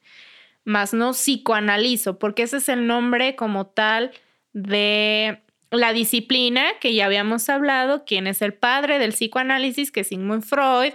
más 0.63 0.93
no 0.93 1.13
psicoanalizo, 1.13 2.19
porque 2.19 2.43
ese 2.43 2.57
es 2.57 2.69
el 2.69 2.87
nombre 2.87 3.35
como 3.35 3.67
tal 3.67 4.11
de 4.53 5.41
la 5.71 5.93
disciplina 5.93 6.65
que 6.79 6.93
ya 6.93 7.05
habíamos 7.05 7.49
hablado, 7.49 8.05
quién 8.05 8.27
es 8.27 8.41
el 8.41 8.53
padre 8.53 8.99
del 8.99 9.11
psicoanálisis, 9.11 9.91
que 9.91 10.01
es 10.01 10.07
Sigmund 10.07 10.43
Freud, 10.43 10.93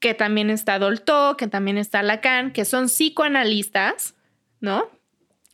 que 0.00 0.14
también 0.14 0.50
está 0.50 0.78
Dolto, 0.78 1.36
que 1.36 1.46
también 1.46 1.78
está 1.78 2.02
Lacan, 2.02 2.52
que 2.52 2.64
son 2.64 2.86
psicoanalistas, 2.86 4.16
¿no? 4.60 4.90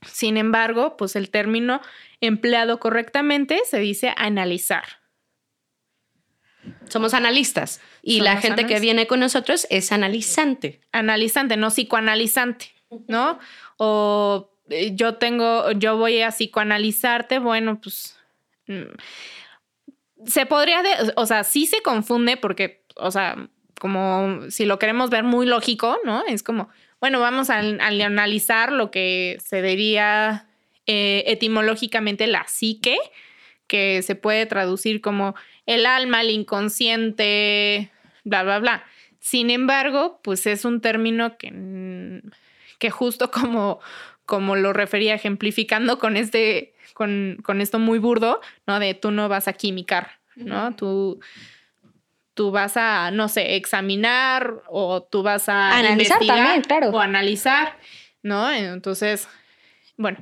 Sin 0.06 0.36
embargo, 0.36 0.96
pues 0.96 1.16
el 1.16 1.30
término 1.30 1.80
empleado 2.20 2.78
correctamente 2.78 3.60
se 3.68 3.78
dice 3.78 4.12
analizar. 4.16 4.84
Somos 6.88 7.14
analistas 7.14 7.80
y 8.02 8.20
la 8.20 8.40
gente 8.40 8.66
que 8.66 8.80
viene 8.80 9.06
con 9.06 9.20
nosotros 9.20 9.66
es 9.70 9.92
analizante. 9.92 10.80
analizante, 10.92 11.56
no 11.56 11.68
psicoanalizante, 11.70 12.72
¿no? 13.06 13.38
O 13.76 14.50
eh, 14.70 14.92
yo 14.94 15.14
tengo, 15.16 15.70
yo 15.72 15.96
voy 15.96 16.20
a 16.22 16.30
psicoanalizarte, 16.30 17.38
bueno, 17.38 17.80
pues 17.80 18.16
mm, 18.66 18.82
se 20.26 20.46
podría, 20.46 20.82
de- 20.82 21.12
o 21.16 21.26
sea, 21.26 21.44
sí 21.44 21.66
se 21.66 21.80
confunde 21.82 22.36
porque, 22.36 22.84
o 22.96 23.10
sea, 23.10 23.48
como 23.80 24.50
si 24.50 24.64
lo 24.66 24.78
queremos 24.78 25.10
ver 25.10 25.22
muy 25.24 25.46
lógico, 25.46 25.96
¿no? 26.04 26.24
Es 26.26 26.42
como, 26.42 26.68
bueno, 27.00 27.20
vamos 27.20 27.50
a, 27.50 27.58
an- 27.58 27.80
a 27.80 27.86
analizar 27.88 28.72
lo 28.72 28.90
que 28.90 29.38
se 29.44 29.62
diría 29.62 30.46
eh, 30.86 31.24
etimológicamente 31.26 32.26
la 32.26 32.44
psique, 32.48 32.96
que 33.66 34.02
se 34.02 34.14
puede 34.14 34.46
traducir 34.46 35.00
como 35.00 35.34
el 35.66 35.84
alma, 35.86 36.22
el 36.22 36.30
inconsciente, 36.30 37.90
bla, 38.24 38.42
bla, 38.42 38.58
bla. 38.58 38.84
Sin 39.20 39.50
embargo, 39.50 40.20
pues 40.22 40.46
es 40.46 40.64
un 40.64 40.80
término 40.80 41.36
que, 41.36 42.22
que 42.78 42.90
justo 42.90 43.30
como, 43.30 43.80
como 44.26 44.56
lo 44.56 44.72
refería 44.72 45.14
ejemplificando 45.14 45.98
con 45.98 46.16
este, 46.16 46.74
con, 46.94 47.38
con 47.42 47.60
esto 47.60 47.78
muy 47.78 47.98
burdo, 47.98 48.40
¿no? 48.66 48.78
De 48.80 48.94
tú 48.94 49.10
no 49.10 49.28
vas 49.28 49.48
a 49.48 49.52
quimicar, 49.52 50.12
¿no? 50.36 50.74
Tú, 50.74 51.20
tú 52.38 52.52
vas 52.52 52.76
a, 52.76 53.10
no 53.10 53.26
sé, 53.28 53.56
examinar 53.56 54.62
o 54.68 55.02
tú 55.02 55.24
vas 55.24 55.48
a 55.48 55.76
Analizar 55.76 56.22
investigar 56.22 56.36
también, 56.36 56.62
claro. 56.62 56.90
o 56.90 57.00
analizar, 57.00 57.76
¿no? 58.22 58.48
Entonces, 58.48 59.26
bueno, 59.96 60.18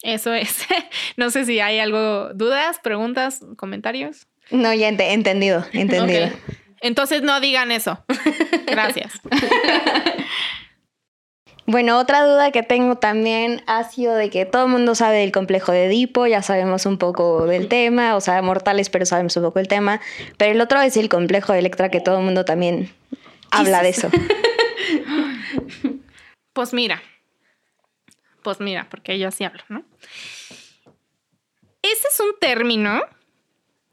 eso 0.00 0.32
es. 0.32 0.66
no 1.18 1.28
sé 1.28 1.44
si 1.44 1.60
hay 1.60 1.78
algo, 1.78 2.32
dudas, 2.32 2.78
preguntas, 2.82 3.44
comentarios. 3.58 4.28
No, 4.50 4.72
ya 4.72 4.88
ente- 4.88 5.12
entendido, 5.12 5.62
entendido. 5.74 6.30
Entonces 6.80 7.20
no 7.20 7.38
digan 7.38 7.70
eso. 7.70 8.02
Gracias. 8.66 9.12
Bueno, 11.66 11.98
otra 11.98 12.24
duda 12.24 12.50
que 12.50 12.62
tengo 12.62 12.96
también 12.96 13.62
ha 13.66 13.84
sido 13.84 14.14
de 14.14 14.30
que 14.30 14.44
todo 14.44 14.64
el 14.64 14.72
mundo 14.72 14.94
sabe 14.94 15.18
del 15.18 15.32
complejo 15.32 15.70
de 15.72 15.86
Edipo, 15.86 16.26
ya 16.26 16.42
sabemos 16.42 16.86
un 16.86 16.98
poco 16.98 17.46
del 17.46 17.68
tema, 17.68 18.16
o 18.16 18.20
sea, 18.20 18.42
mortales, 18.42 18.90
pero 18.90 19.06
sabemos 19.06 19.36
un 19.36 19.44
poco 19.44 19.60
el 19.60 19.68
tema. 19.68 20.00
Pero 20.36 20.52
el 20.52 20.60
otro 20.60 20.80
es 20.80 20.96
el 20.96 21.08
complejo 21.08 21.52
de 21.52 21.60
Electra, 21.60 21.88
que 21.88 22.00
todo 22.00 22.18
el 22.18 22.24
mundo 22.24 22.44
también 22.44 22.90
habla 23.50 23.82
de 23.82 23.88
eso. 23.90 24.10
Pues 26.52 26.74
mira. 26.74 27.02
Pues 28.42 28.60
mira, 28.60 28.86
porque 28.90 29.18
yo 29.18 29.28
así 29.28 29.44
hablo, 29.44 29.62
¿no? 29.68 29.84
Ese 31.80 32.08
es 32.08 32.20
un 32.20 32.38
término 32.40 33.00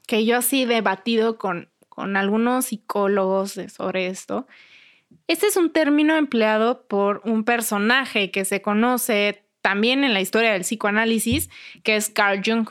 que 0.06 0.24
yo 0.24 0.36
así 0.36 0.64
he 0.64 0.66
debatido 0.66 1.38
con, 1.38 1.70
con 1.88 2.16
algunos 2.16 2.66
psicólogos 2.66 3.58
sobre 3.74 4.08
esto. 4.08 4.46
Este 5.26 5.46
es 5.46 5.56
un 5.56 5.72
término 5.72 6.16
empleado 6.16 6.86
por 6.88 7.22
un 7.24 7.44
personaje 7.44 8.30
que 8.30 8.44
se 8.44 8.62
conoce 8.62 9.44
también 9.62 10.04
en 10.04 10.14
la 10.14 10.20
historia 10.20 10.52
del 10.52 10.62
psicoanálisis, 10.62 11.50
que 11.82 11.96
es 11.96 12.08
Carl 12.08 12.42
Jung. 12.44 12.68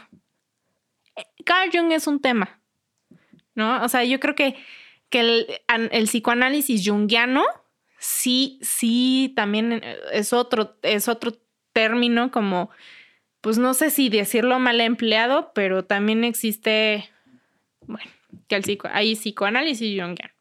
Eh, 1.16 1.24
Carl 1.46 1.70
Jung 1.72 1.92
es 1.92 2.08
un 2.08 2.20
tema, 2.20 2.60
¿no? 3.56 3.84
O 3.84 3.88
sea, 3.90 4.04
yo 4.04 4.20
creo 4.20 4.36
que, 4.36 4.56
que 5.10 5.20
el, 5.22 5.48
an- 5.68 5.90
el 5.92 6.06
psicoanálisis 6.06 6.88
junguiano 6.88 7.44
sí, 7.98 8.60
sí, 8.62 9.32
también 9.36 9.74
eh, 9.84 9.98
es 10.12 10.34
otro, 10.34 10.78
es 10.82 11.08
otro 11.08 11.34
término 11.74 12.32
como, 12.32 12.70
pues 13.42 13.58
no 13.58 13.74
sé 13.74 13.90
si 13.90 14.10
decirlo 14.10 14.60
mal 14.60 14.82
empleado, 14.82 15.52
pero 15.54 15.86
también 15.86 16.24
existe, 16.24 17.10
bueno, 17.86 18.10
que 18.48 18.56
el 18.56 18.64
psico, 18.66 18.90
hay 18.92 19.16
psicoanálisis 19.16 20.02
junguiano. 20.02 20.34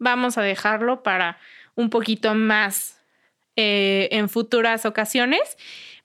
Vamos 0.00 0.36
a 0.36 0.42
dejarlo 0.42 1.04
para 1.04 1.38
un 1.76 1.88
poquito 1.88 2.34
más 2.34 2.98
eh, 3.56 4.08
en 4.10 4.28
futuras 4.28 4.84
ocasiones, 4.86 5.56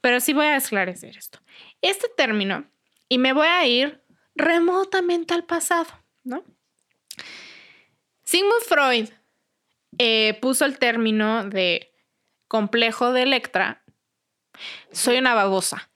pero 0.01 0.19
sí 0.19 0.33
voy 0.33 0.45
a 0.45 0.57
esclarecer 0.57 1.17
esto. 1.17 1.39
Este 1.81 2.07
término, 2.15 2.65
y 3.09 3.17
me 3.17 3.33
voy 3.33 3.47
a 3.47 3.65
ir 3.65 4.01
remotamente 4.35 5.33
al 5.33 5.45
pasado, 5.45 5.87
¿no? 6.23 6.43
Sigmund 8.23 8.63
Freud 8.67 9.09
eh, 9.97 10.37
puso 10.41 10.65
el 10.65 10.77
término 10.77 11.45
de 11.45 11.91
complejo 12.47 13.13
de 13.13 13.23
Electra. 13.23 13.81
Soy 14.91 15.17
una 15.17 15.33
babosa. 15.33 15.89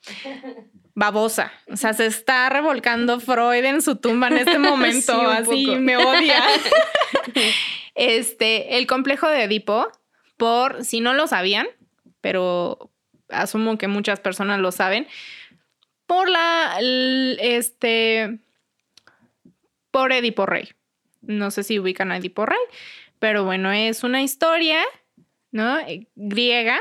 Babosa. 0.94 1.52
O 1.68 1.76
sea, 1.76 1.94
se 1.94 2.06
está 2.06 2.50
revolcando 2.50 3.20
Freud 3.20 3.64
en 3.66 3.82
su 3.82 3.96
tumba 3.96 4.28
en 4.28 4.38
este 4.38 4.60
momento. 4.60 5.20
Sí, 5.20 5.26
así 5.26 5.66
poco. 5.66 5.80
me 5.80 5.98
odia. 5.98 6.44
este, 8.00 8.78
el 8.78 8.88
complejo 8.88 9.28
de 9.28 9.44
Edipo, 9.44 9.92
por 10.38 10.86
si 10.86 11.02
no 11.02 11.14
lo 11.14 11.28
sabían, 11.28 11.68
pero 12.22 12.90
asumo 13.28 13.78
que 13.78 13.90
muchas 13.90 14.22
personas 14.22 14.62
lo 14.62 14.72
saben, 14.72 15.06
por 16.06 16.30
la, 16.30 16.78
este, 16.80 18.40
por 19.92 20.14
Edipo 20.14 20.46
Rey. 20.46 20.70
No 21.22 21.52
sé 21.52 21.64
si 21.64 21.78
ubican 21.78 22.14
a 22.14 22.18
Edipo 22.18 22.46
Rey, 22.46 22.60
pero 23.20 23.44
bueno, 23.44 23.74
es 23.74 24.06
una 24.06 24.22
historia, 24.22 24.82
¿no? 25.52 25.78
Griega 26.16 26.80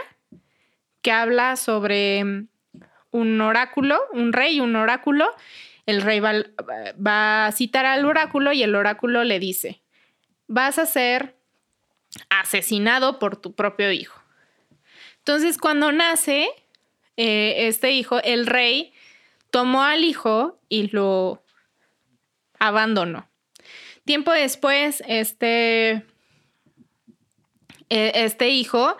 que 1.02 1.10
habla 1.10 1.56
sobre 1.56 2.46
un 3.10 3.40
oráculo, 3.40 3.98
un 4.12 4.32
rey, 4.32 4.60
un 4.60 4.76
oráculo. 4.76 5.26
El 5.84 6.02
rey 6.02 6.20
va 6.20 7.46
a 7.46 7.52
citar 7.52 7.87
al 7.87 8.04
oráculo 8.04 8.52
y 8.52 8.62
el 8.62 8.76
oráculo 8.76 9.25
le 9.25 9.40
dice, 9.40 9.82
vas 10.49 10.78
a 10.78 10.87
ser 10.87 11.37
asesinado 12.31 13.19
por 13.19 13.37
tu 13.37 13.55
propio 13.55 13.93
hijo. 13.93 14.21
Entonces, 15.19 15.59
cuando 15.59 15.93
nace 15.93 16.49
eh, 17.17 17.69
este 17.69 17.93
hijo, 17.93 18.21
el 18.23 18.47
rey 18.47 18.93
tomó 19.50 19.83
al 19.83 20.05
hijo 20.05 20.59
y 20.69 20.88
lo 20.88 21.45
abandonó. 22.59 23.28
Tiempo 24.05 24.33
después, 24.33 25.02
este, 25.07 26.02
e, 27.90 28.12
este 28.14 28.49
hijo 28.49 28.97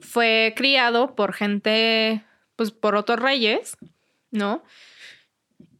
fue 0.00 0.54
criado 0.56 1.14
por 1.14 1.32
gente, 1.32 2.24
pues 2.56 2.72
por 2.72 2.96
otros 2.96 3.20
reyes, 3.20 3.76
¿no? 4.32 4.64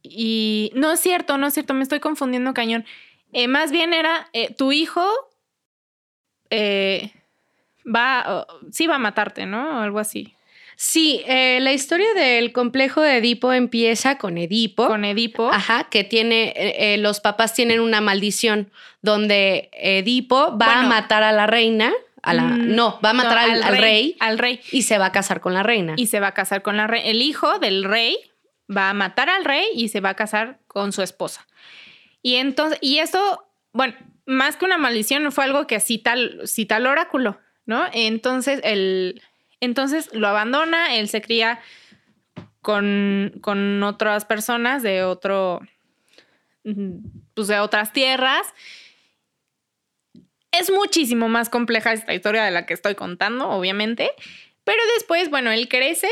Y 0.03 0.71
no 0.73 0.91
es 0.91 0.99
cierto, 0.99 1.37
no 1.37 1.47
es 1.47 1.53
cierto, 1.53 1.73
me 1.73 1.83
estoy 1.83 1.99
confundiendo 1.99 2.53
cañón. 2.53 2.85
Eh, 3.33 3.47
más 3.47 3.71
bien 3.71 3.93
era, 3.93 4.29
eh, 4.33 4.53
tu 4.53 4.71
hijo 4.71 5.05
eh, 6.49 7.11
va, 7.85 8.47
sí 8.71 8.87
va 8.87 8.95
a 8.95 8.99
matarte, 8.99 9.45
¿no? 9.45 9.79
O 9.79 9.81
algo 9.81 9.99
así. 9.99 10.35
Sí, 10.75 11.23
la 11.27 11.73
historia 11.73 12.11
del 12.15 12.51
complejo 12.53 13.01
de 13.01 13.17
Edipo 13.17 13.53
empieza 13.53 14.17
con 14.17 14.39
Edipo. 14.39 14.87
Con 14.87 15.05
Edipo. 15.05 15.51
Ajá, 15.51 15.89
que 15.91 16.03
tiene, 16.03 16.95
los 16.97 17.19
papás 17.19 17.53
tienen 17.53 17.79
una 17.81 18.01
maldición 18.01 18.71
donde 19.03 19.69
Edipo 19.73 20.57
va 20.57 20.79
a 20.79 20.83
matar 20.87 21.21
a 21.21 21.31
la 21.33 21.45
reina. 21.45 21.93
A 22.23 22.33
la, 22.33 22.43
mm, 22.43 22.75
no, 22.75 22.99
va 23.03 23.11
a 23.11 23.13
matar 23.13 23.37
al, 23.37 23.63
rey, 23.63 23.79
rey, 23.79 24.17
Al 24.19 24.39
rey. 24.39 24.59
Y 24.71 24.81
se 24.81 24.97
va 24.97 25.07
a 25.07 25.11
casar 25.11 25.39
con 25.39 25.53
la 25.53 25.61
reina. 25.61 25.93
Y 25.97 26.07
se 26.07 26.19
va 26.19 26.27
a 26.27 26.33
casar 26.33 26.63
con 26.63 26.77
la 26.77 26.87
reina. 26.87 27.07
El 27.07 27.21
hijo 27.21 27.59
del 27.59 27.83
rey 27.83 28.17
va 28.75 28.89
a 28.89 28.93
matar 28.93 29.29
al 29.29 29.45
rey 29.45 29.65
y 29.75 29.89
se 29.89 30.01
va 30.01 30.09
a 30.09 30.13
casar 30.15 30.59
con 30.67 30.91
su 30.91 31.01
esposa. 31.01 31.45
Y 32.21 32.35
entonces, 32.35 32.77
y 32.81 32.99
eso, 32.99 33.47
bueno, 33.73 33.95
más 34.25 34.57
que 34.57 34.65
una 34.65 34.77
maldición, 34.77 35.31
fue 35.31 35.43
algo 35.43 35.67
que 35.67 35.79
cita, 35.79 36.13
el 36.13 36.87
oráculo, 36.87 37.39
¿no? 37.65 37.85
Entonces, 37.93 38.59
él, 38.63 39.21
entonces 39.59 40.13
lo 40.13 40.27
abandona, 40.27 40.95
él 40.95 41.09
se 41.09 41.21
cría 41.21 41.59
con, 42.61 43.33
con 43.41 43.81
otras 43.83 44.25
personas 44.25 44.83
de 44.83 45.03
otro, 45.03 45.61
pues 47.33 47.47
de 47.47 47.59
otras 47.59 47.91
tierras. 47.93 48.47
Es 50.51 50.69
muchísimo 50.69 51.29
más 51.29 51.49
compleja 51.49 51.93
esta 51.93 52.13
historia 52.13 52.43
de 52.43 52.51
la 52.51 52.65
que 52.65 52.73
estoy 52.73 52.95
contando, 52.95 53.49
obviamente. 53.49 54.11
Pero 54.63 54.81
después, 54.95 55.29
bueno, 55.29 55.51
él 55.51 55.67
crece, 55.67 56.09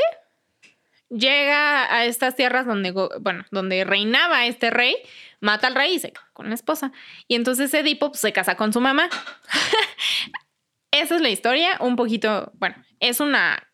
llega 1.09 1.93
a 1.93 2.05
estas 2.05 2.35
tierras 2.35 2.65
donde, 2.65 2.91
bueno, 2.91 3.45
donde 3.51 3.83
reinaba 3.83 4.45
este 4.45 4.69
rey, 4.69 4.95
mata 5.39 5.67
al 5.67 5.75
rey 5.75 5.95
y 5.95 5.99
se 5.99 6.11
casa 6.11 6.27
con 6.33 6.49
la 6.49 6.55
esposa. 6.55 6.91
Y 7.27 7.35
entonces 7.35 7.73
Edipo 7.73 8.09
pues, 8.09 8.21
se 8.21 8.33
casa 8.33 8.55
con 8.55 8.73
su 8.73 8.81
mamá. 8.81 9.09
Esa 10.91 11.15
es 11.15 11.21
la 11.21 11.29
historia, 11.29 11.77
un 11.79 11.95
poquito, 11.95 12.51
bueno, 12.55 12.75
es 12.99 13.19
una 13.19 13.67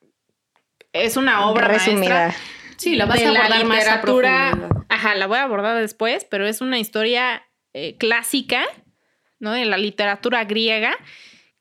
es 0.91 1.17
una 1.17 1.47
obra 1.47 1.67
resumida. 1.67 2.33
Sí, 2.77 2.95
la 2.95 3.05
vas 3.05 3.21
a 3.21 3.29
abordar 3.29 3.65
más 3.65 3.87
Ajá, 4.89 5.15
la 5.15 5.27
voy 5.27 5.37
a 5.37 5.43
abordar 5.43 5.77
después, 5.77 6.25
pero 6.29 6.45
es 6.45 6.61
una 6.61 6.77
historia 6.77 7.43
eh, 7.73 7.97
clásica, 7.97 8.63
¿no? 9.39 9.51
De 9.51 9.65
la 9.65 9.77
literatura 9.77 10.43
griega 10.45 10.95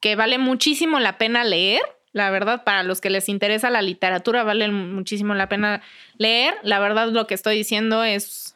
que 0.00 0.16
vale 0.16 0.38
muchísimo 0.38 1.00
la 1.00 1.18
pena 1.18 1.44
leer 1.44 1.82
la 2.14 2.30
verdad, 2.30 2.62
para 2.62 2.84
los 2.84 3.00
que 3.00 3.10
les 3.10 3.28
interesa 3.28 3.70
la 3.70 3.82
literatura, 3.82 4.44
vale 4.44 4.68
muchísimo 4.68 5.34
la 5.34 5.48
pena 5.48 5.82
leer. 6.16 6.54
La 6.62 6.78
verdad, 6.78 7.08
lo 7.08 7.26
que 7.26 7.34
estoy 7.34 7.56
diciendo 7.56 8.04
es 8.04 8.53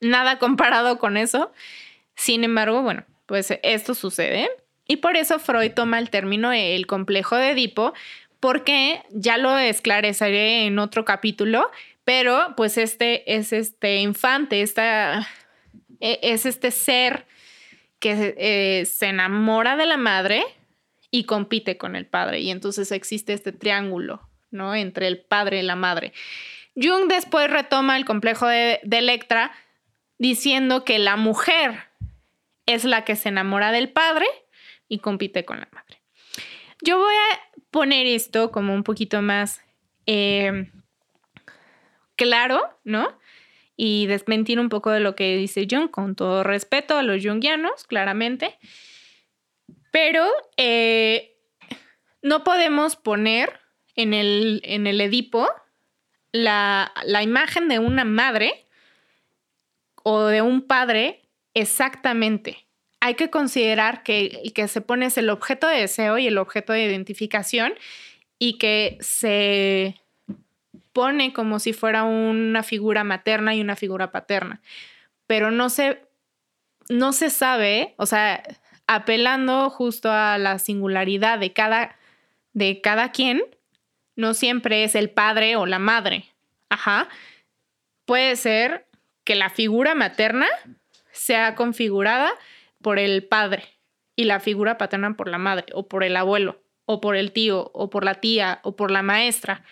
nada 0.00 0.38
comparado 0.38 0.98
con 0.98 1.16
eso. 1.16 1.52
Sin 2.14 2.44
embargo, 2.44 2.82
bueno, 2.82 3.04
pues 3.26 3.52
esto 3.62 3.94
sucede. 3.94 4.48
Y 4.86 4.96
por 4.96 5.16
eso 5.16 5.38
Freud 5.38 5.72
toma 5.72 5.98
el 5.98 6.10
término 6.10 6.52
el 6.52 6.86
complejo 6.86 7.36
de 7.36 7.50
Edipo, 7.50 7.92
porque 8.40 9.02
ya 9.10 9.36
lo 9.36 9.58
esclareceré 9.58 10.66
en 10.66 10.78
otro 10.78 11.04
capítulo, 11.04 11.70
pero 12.04 12.54
pues 12.56 12.78
este 12.78 13.34
es 13.34 13.52
este 13.52 13.96
infante, 13.96 14.62
esta, 14.62 15.26
e, 16.00 16.20
es 16.22 16.46
este 16.46 16.70
ser 16.70 17.26
que 17.98 18.34
eh, 18.38 18.84
se 18.84 19.06
enamora 19.06 19.76
de 19.76 19.86
la 19.86 19.96
madre, 19.96 20.44
y 21.10 21.24
compite 21.24 21.78
con 21.78 21.96
el 21.96 22.06
padre. 22.06 22.40
Y 22.40 22.50
entonces 22.50 22.92
existe 22.92 23.32
este 23.32 23.52
triángulo, 23.52 24.28
¿no? 24.50 24.74
Entre 24.74 25.06
el 25.06 25.18
padre 25.18 25.60
y 25.60 25.62
la 25.62 25.76
madre. 25.76 26.12
Jung 26.74 27.08
después 27.08 27.50
retoma 27.50 27.96
el 27.96 28.04
complejo 28.04 28.46
de, 28.46 28.80
Electra 28.90 29.52
diciendo 30.18 30.84
que 30.84 30.98
la 30.98 31.16
mujer 31.16 31.84
es 32.66 32.84
la 32.84 33.04
que 33.04 33.16
se 33.16 33.28
enamora 33.28 33.72
del 33.72 33.90
padre 33.90 34.26
y 34.88 34.98
compite 34.98 35.44
con 35.44 35.60
la 35.60 35.68
madre. 35.72 36.00
Yo 36.82 36.98
voy 36.98 37.14
a 37.14 37.40
poner 37.70 38.06
esto 38.06 38.50
como 38.50 38.74
un 38.74 38.82
poquito 38.82 39.22
más 39.22 39.62
eh, 40.06 40.70
claro, 42.16 42.78
¿no? 42.84 43.18
Y 43.76 44.06
desmentir 44.06 44.58
un 44.58 44.68
poco 44.68 44.90
de 44.90 45.00
lo 45.00 45.14
que 45.14 45.36
dice 45.36 45.66
Jung, 45.70 45.90
con 45.90 46.16
todo 46.16 46.42
respeto 46.42 46.96
a 46.96 47.02
los 47.02 47.24
jungianos, 47.24 47.84
claramente. 47.84 48.58
Pero 49.90 50.26
eh, 50.56 51.36
no 52.22 52.42
podemos 52.42 52.96
poner 52.96 53.60
en 53.94 54.14
el, 54.14 54.60
en 54.64 54.86
el 54.86 55.00
Edipo 55.00 55.48
la, 56.32 56.92
imagen 57.22 57.68
de 57.68 57.78
una 57.78 58.04
madre 58.04 58.65
o 60.08 60.26
de 60.26 60.40
un 60.40 60.62
padre 60.62 61.22
exactamente. 61.52 62.68
Hay 63.00 63.14
que 63.14 63.28
considerar 63.28 64.04
que 64.04 64.40
el 64.44 64.52
que 64.52 64.68
se 64.68 64.80
pone 64.80 65.06
es 65.06 65.18
el 65.18 65.28
objeto 65.30 65.66
de 65.66 65.80
deseo 65.80 66.16
y 66.16 66.28
el 66.28 66.38
objeto 66.38 66.72
de 66.72 66.84
identificación 66.84 67.74
y 68.38 68.56
que 68.58 68.98
se 69.00 70.00
pone 70.92 71.32
como 71.32 71.58
si 71.58 71.72
fuera 71.72 72.04
una 72.04 72.62
figura 72.62 73.02
materna 73.02 73.56
y 73.56 73.60
una 73.60 73.74
figura 73.74 74.12
paterna. 74.12 74.62
Pero 75.26 75.50
no 75.50 75.70
se, 75.70 76.00
no 76.88 77.12
se 77.12 77.28
sabe, 77.28 77.96
o 77.96 78.06
sea, 78.06 78.44
apelando 78.86 79.70
justo 79.70 80.12
a 80.12 80.38
la 80.38 80.60
singularidad 80.60 81.40
de 81.40 81.52
cada, 81.52 81.96
de 82.52 82.80
cada 82.80 83.10
quien, 83.10 83.42
no 84.14 84.34
siempre 84.34 84.84
es 84.84 84.94
el 84.94 85.10
padre 85.10 85.56
o 85.56 85.66
la 85.66 85.80
madre. 85.80 86.26
Ajá. 86.68 87.08
Puede 88.04 88.36
ser 88.36 88.86
que 89.26 89.34
la 89.34 89.50
figura 89.50 89.94
materna 89.94 90.46
sea 91.12 91.54
configurada 91.56 92.30
por 92.80 92.98
el 92.98 93.26
padre 93.26 93.64
y 94.14 94.24
la 94.24 94.40
figura 94.40 94.78
paterna 94.78 95.14
por 95.16 95.28
la 95.28 95.36
madre 95.36 95.66
o 95.74 95.88
por 95.88 96.04
el 96.04 96.16
abuelo 96.16 96.62
o 96.86 97.00
por 97.00 97.16
el 97.16 97.32
tío 97.32 97.70
o 97.74 97.90
por 97.90 98.04
la 98.04 98.14
tía 98.14 98.60
o 98.62 98.76
por 98.76 98.90
la 98.90 99.02
maestra. 99.02 99.64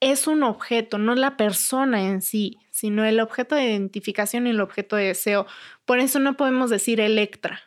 Es 0.00 0.26
un 0.26 0.42
objeto, 0.42 0.98
no 0.98 1.14
la 1.14 1.36
persona 1.36 2.02
en 2.02 2.22
sí, 2.22 2.58
sino 2.70 3.04
el 3.04 3.20
objeto 3.20 3.54
de 3.54 3.64
identificación 3.64 4.46
y 4.46 4.50
el 4.50 4.60
objeto 4.60 4.96
de 4.96 5.08
deseo. 5.08 5.46
Por 5.84 6.00
eso 6.00 6.18
no 6.18 6.36
podemos 6.36 6.70
decir 6.70 7.00
Electra, 7.00 7.60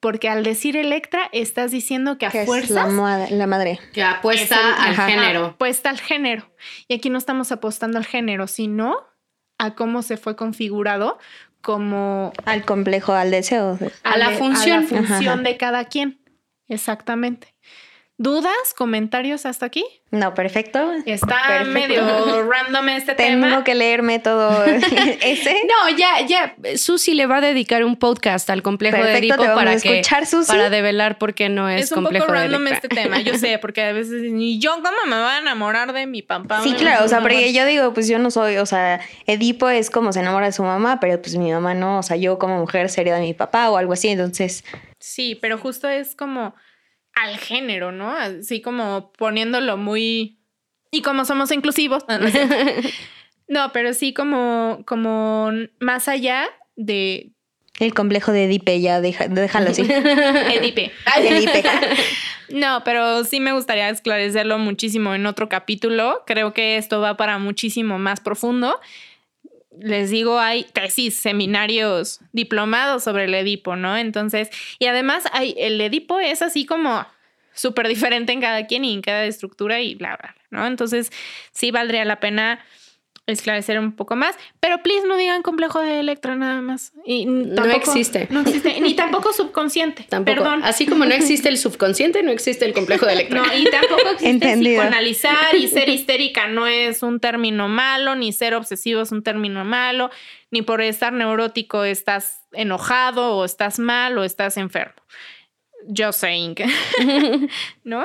porque 0.00 0.28
al 0.28 0.42
decir 0.42 0.76
Electra 0.76 1.28
estás 1.32 1.70
diciendo 1.70 2.18
que 2.18 2.26
a 2.26 2.30
fuerza 2.30 2.86
la, 3.30 3.46
madre. 3.46 3.78
Que 3.92 4.02
apuesta 4.02 4.74
al 4.82 4.96
género. 4.96 5.46
Apuesta 5.46 5.90
al 5.90 6.00
género. 6.00 6.52
Y 6.88 6.94
aquí 6.94 7.08
no 7.08 7.18
estamos 7.18 7.52
apostando 7.52 7.98
al 7.98 8.04
género, 8.04 8.46
sino 8.46 9.09
a 9.60 9.74
cómo 9.74 10.02
se 10.02 10.16
fue 10.16 10.36
configurado 10.36 11.18
como... 11.60 12.32
Al 12.46 12.64
complejo, 12.64 13.12
al 13.12 13.30
deseo. 13.30 13.78
A, 14.02 14.16
la 14.16 14.30
función. 14.30 14.78
A 14.78 14.80
la 14.80 14.86
función 14.86 15.44
de 15.44 15.58
cada 15.58 15.84
quien. 15.84 16.18
Exactamente. 16.66 17.54
¿Dudas? 18.22 18.74
¿Comentarios 18.76 19.46
hasta 19.46 19.64
aquí? 19.64 19.82
No, 20.10 20.34
perfecto. 20.34 20.92
Está 21.06 21.64
medio 21.64 22.02
random 22.50 22.90
este 22.90 23.14
tema. 23.14 23.48
Tengo 23.48 23.64
que 23.64 23.74
leerme 23.74 24.18
todo 24.18 24.62
ese. 25.22 25.56
No, 25.66 25.96
ya, 25.96 26.26
ya. 26.26 26.54
Susi 26.76 27.14
le 27.14 27.24
va 27.24 27.38
a 27.38 27.40
dedicar 27.40 27.82
un 27.82 27.96
podcast 27.96 28.50
al 28.50 28.62
complejo 28.62 29.02
de 29.02 29.16
Edipo 29.16 29.42
para 29.42 29.74
que 29.78 30.00
escuchar, 30.00 30.24
para 30.46 30.68
develar 30.68 31.16
por 31.16 31.32
qué 31.32 31.48
no 31.48 31.70
es, 31.70 31.88
complejo 31.88 32.16
Es 32.16 32.20
un 32.20 32.26
poco 32.26 32.38
random 32.38 32.66
este 32.66 32.88
tema, 32.88 33.22
yo 33.22 33.38
sé, 33.38 33.56
porque 33.56 33.84
a 33.84 33.92
veces 33.94 34.30
ni 34.30 34.58
yo 34.58 34.74
cómo 34.74 34.90
me 35.06 35.16
voy 35.16 35.30
a 35.30 35.38
enamorar 35.38 35.94
de 35.94 36.06
mi 36.06 36.20
papá. 36.20 36.62
Sí, 36.62 36.74
claro, 36.74 37.06
o 37.06 37.08
sea, 37.08 37.22
porque 37.22 37.54
yo 37.54 37.64
digo, 37.64 37.94
pues 37.94 38.06
yo 38.06 38.18
no 38.18 38.30
soy, 38.30 38.58
o 38.58 38.66
sea, 38.66 39.00
Edipo 39.24 39.70
es 39.70 39.88
como 39.88 40.12
se 40.12 40.20
enamora 40.20 40.44
de 40.44 40.52
su 40.52 40.62
mamá, 40.62 41.00
pero 41.00 41.22
pues 41.22 41.36
mi 41.36 41.50
mamá 41.50 41.72
no, 41.72 42.00
o 42.00 42.02
sea, 42.02 42.18
yo 42.18 42.38
como 42.38 42.58
mujer 42.58 42.90
sería 42.90 43.14
de 43.14 43.22
mi 43.22 43.32
papá 43.32 43.70
o 43.70 43.78
algo 43.78 43.94
así, 43.94 44.08
entonces. 44.08 44.62
Sí, 44.98 45.38
pero 45.40 45.56
justo 45.56 45.88
es 45.88 46.14
como 46.14 46.54
al 47.14 47.38
género, 47.38 47.92
¿no? 47.92 48.10
Así 48.10 48.60
como 48.60 49.12
poniéndolo 49.12 49.76
muy... 49.76 50.38
Y 50.90 51.02
como 51.02 51.24
somos 51.24 51.52
inclusivos. 51.52 52.04
No, 53.50 53.72
pero 53.72 53.94
sí 53.94 54.14
como, 54.14 54.84
como 54.86 55.50
más 55.80 56.06
allá 56.06 56.48
de... 56.76 57.32
El 57.80 57.94
complejo 57.94 58.30
de 58.30 58.44
Edipe, 58.44 58.80
ya 58.80 59.00
déjalo 59.00 59.70
así. 59.70 59.82
Edipe. 60.54 60.92
Edipe. 61.18 61.64
No, 62.50 62.82
pero 62.84 63.22
sí 63.24 63.38
me 63.38 63.52
gustaría 63.52 63.88
esclarecerlo 63.90 64.58
muchísimo 64.58 65.14
en 65.14 65.26
otro 65.26 65.48
capítulo. 65.48 66.24
Creo 66.26 66.52
que 66.52 66.78
esto 66.78 67.00
va 67.00 67.16
para 67.16 67.38
muchísimo 67.38 67.98
más 67.98 68.20
profundo. 68.20 68.80
Les 69.80 70.10
digo, 70.10 70.38
hay 70.38 70.64
tesis, 70.64 71.16
seminarios, 71.16 72.20
diplomados 72.32 73.04
sobre 73.04 73.24
el 73.24 73.34
Edipo, 73.34 73.76
¿no? 73.76 73.96
Entonces, 73.96 74.50
y 74.78 74.86
además 74.86 75.24
hay, 75.32 75.54
el 75.58 75.80
Edipo 75.80 76.20
es 76.20 76.42
así 76.42 76.66
como 76.66 77.06
súper 77.54 77.88
diferente 77.88 78.32
en 78.32 78.40
cada 78.40 78.66
quien 78.66 78.84
y 78.84 78.92
en 78.92 79.02
cada 79.02 79.24
estructura 79.24 79.80
y 79.80 79.94
bla, 79.94 80.16
bla, 80.16 80.34
bla, 80.34 80.44
¿no? 80.50 80.66
Entonces, 80.66 81.10
sí 81.52 81.70
valdría 81.70 82.04
la 82.04 82.20
pena 82.20 82.60
esclarecer 83.30 83.78
un 83.78 83.92
poco 83.92 84.16
más, 84.16 84.36
pero 84.60 84.82
please 84.82 85.06
no 85.06 85.16
digan 85.16 85.42
complejo 85.42 85.80
de 85.80 86.00
Electra 86.00 86.36
nada 86.36 86.60
más. 86.60 86.92
Y 87.04 87.26
no 87.26 87.64
existe. 87.66 88.26
No 88.30 88.40
existe, 88.40 88.80
ni 88.80 88.94
tampoco 88.94 89.32
subconsciente. 89.32 90.04
Tampoco. 90.08 90.36
Perdón. 90.38 90.62
Así 90.64 90.86
como 90.86 91.04
no 91.04 91.14
existe 91.14 91.48
el 91.48 91.58
subconsciente, 91.58 92.22
no 92.22 92.30
existe 92.30 92.64
el 92.64 92.72
complejo 92.72 93.06
de 93.06 93.12
Electra. 93.14 93.42
No, 93.46 93.56
y 93.58 93.64
tampoco 93.64 94.02
existe 94.10 94.28
Entendido. 94.28 94.80
psicoanalizar 94.82 95.54
y 95.54 95.68
ser 95.68 95.88
histérica 95.90 96.46
no 96.48 96.66
es 96.66 97.02
un 97.02 97.20
término 97.20 97.68
malo, 97.68 98.14
ni 98.16 98.32
ser 98.32 98.54
obsesivo 98.54 99.00
es 99.02 99.12
un 99.12 99.22
término 99.22 99.64
malo, 99.64 100.10
ni 100.50 100.62
por 100.62 100.80
estar 100.80 101.12
neurótico 101.12 101.84
estás 101.84 102.42
enojado 102.52 103.36
o 103.36 103.44
estás 103.44 103.78
mal 103.78 104.18
o 104.18 104.24
estás 104.24 104.56
enfermo. 104.56 104.94
Just 105.96 106.20
saying. 106.20 106.56
¿No? 107.84 108.04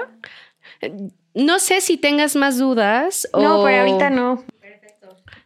No 1.34 1.60
sé 1.60 1.82
si 1.82 1.98
tengas 1.98 2.36
más 2.36 2.58
dudas. 2.58 3.28
No, 3.34 3.60
o- 3.62 3.66
pero 3.66 3.82
ahorita 3.82 4.10
no. 4.10 4.44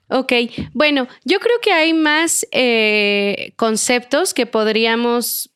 Ok, 0.09 0.33
bueno, 0.73 1.07
yo 1.23 1.39
creo 1.39 1.59
que 1.61 1.71
hay 1.71 1.93
más 1.93 2.45
eh, 2.51 3.53
conceptos 3.55 4.33
que 4.33 4.47
podríamos 4.47 5.51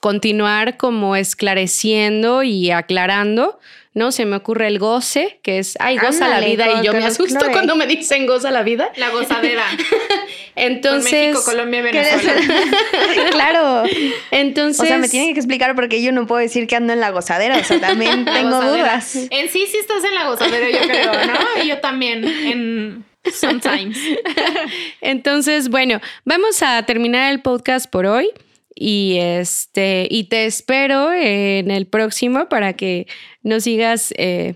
continuar 0.00 0.78
como 0.78 1.14
esclareciendo 1.16 2.42
y 2.42 2.70
aclarando, 2.70 3.58
¿no? 3.92 4.10
Se 4.12 4.24
me 4.24 4.36
ocurre 4.36 4.68
el 4.68 4.78
goce, 4.78 5.38
que 5.42 5.58
es, 5.58 5.76
ay, 5.80 5.98
goza 5.98 6.28
la 6.28 6.40
vida, 6.40 6.80
y 6.80 6.86
yo 6.86 6.94
me 6.94 7.04
asusto 7.04 7.38
Chloe. 7.38 7.52
cuando 7.52 7.76
me 7.76 7.86
dicen 7.86 8.26
goza 8.26 8.50
la 8.50 8.62
vida. 8.62 8.90
La 8.96 9.10
gozadera. 9.10 9.64
Entonces, 10.56 11.12
México, 11.12 11.42
Colombia. 11.44 11.82
Venezuela. 11.82 12.40
claro. 13.30 13.82
entonces, 14.30 14.80
O 14.80 14.84
sea, 14.86 14.98
me 14.98 15.08
tienen 15.08 15.34
que 15.34 15.40
explicar 15.40 15.74
porque 15.74 16.02
yo 16.02 16.12
no 16.12 16.26
puedo 16.26 16.40
decir 16.40 16.66
que 16.66 16.76
ando 16.76 16.92
en 16.92 17.00
la 17.00 17.10
gozadera. 17.10 17.58
O 17.58 17.64
sea, 17.64 17.80
también 17.80 18.24
tengo 18.24 18.56
gozadera. 18.56 18.82
dudas. 18.82 19.14
En 19.14 19.48
sí, 19.48 19.66
sí 19.70 19.78
estás 19.78 20.02
en 20.04 20.14
la 20.14 20.26
gozadera, 20.26 20.68
yo 20.68 20.86
creo, 20.86 21.12
¿no? 21.26 21.62
Y 21.62 21.68
yo 21.68 21.78
también, 21.78 22.24
en 22.24 23.04
sometimes. 23.32 23.98
Entonces, 25.00 25.68
bueno, 25.68 26.00
vamos 26.24 26.62
a 26.62 26.84
terminar 26.84 27.32
el 27.32 27.40
podcast 27.42 27.90
por 27.90 28.06
hoy 28.06 28.28
y 28.74 29.18
este 29.20 30.08
y 30.10 30.24
te 30.24 30.46
espero 30.46 31.12
en 31.12 31.70
el 31.70 31.86
próximo 31.86 32.48
para 32.48 32.74
que 32.74 33.06
nos 33.42 33.64
sigas 33.64 34.14
eh, 34.16 34.54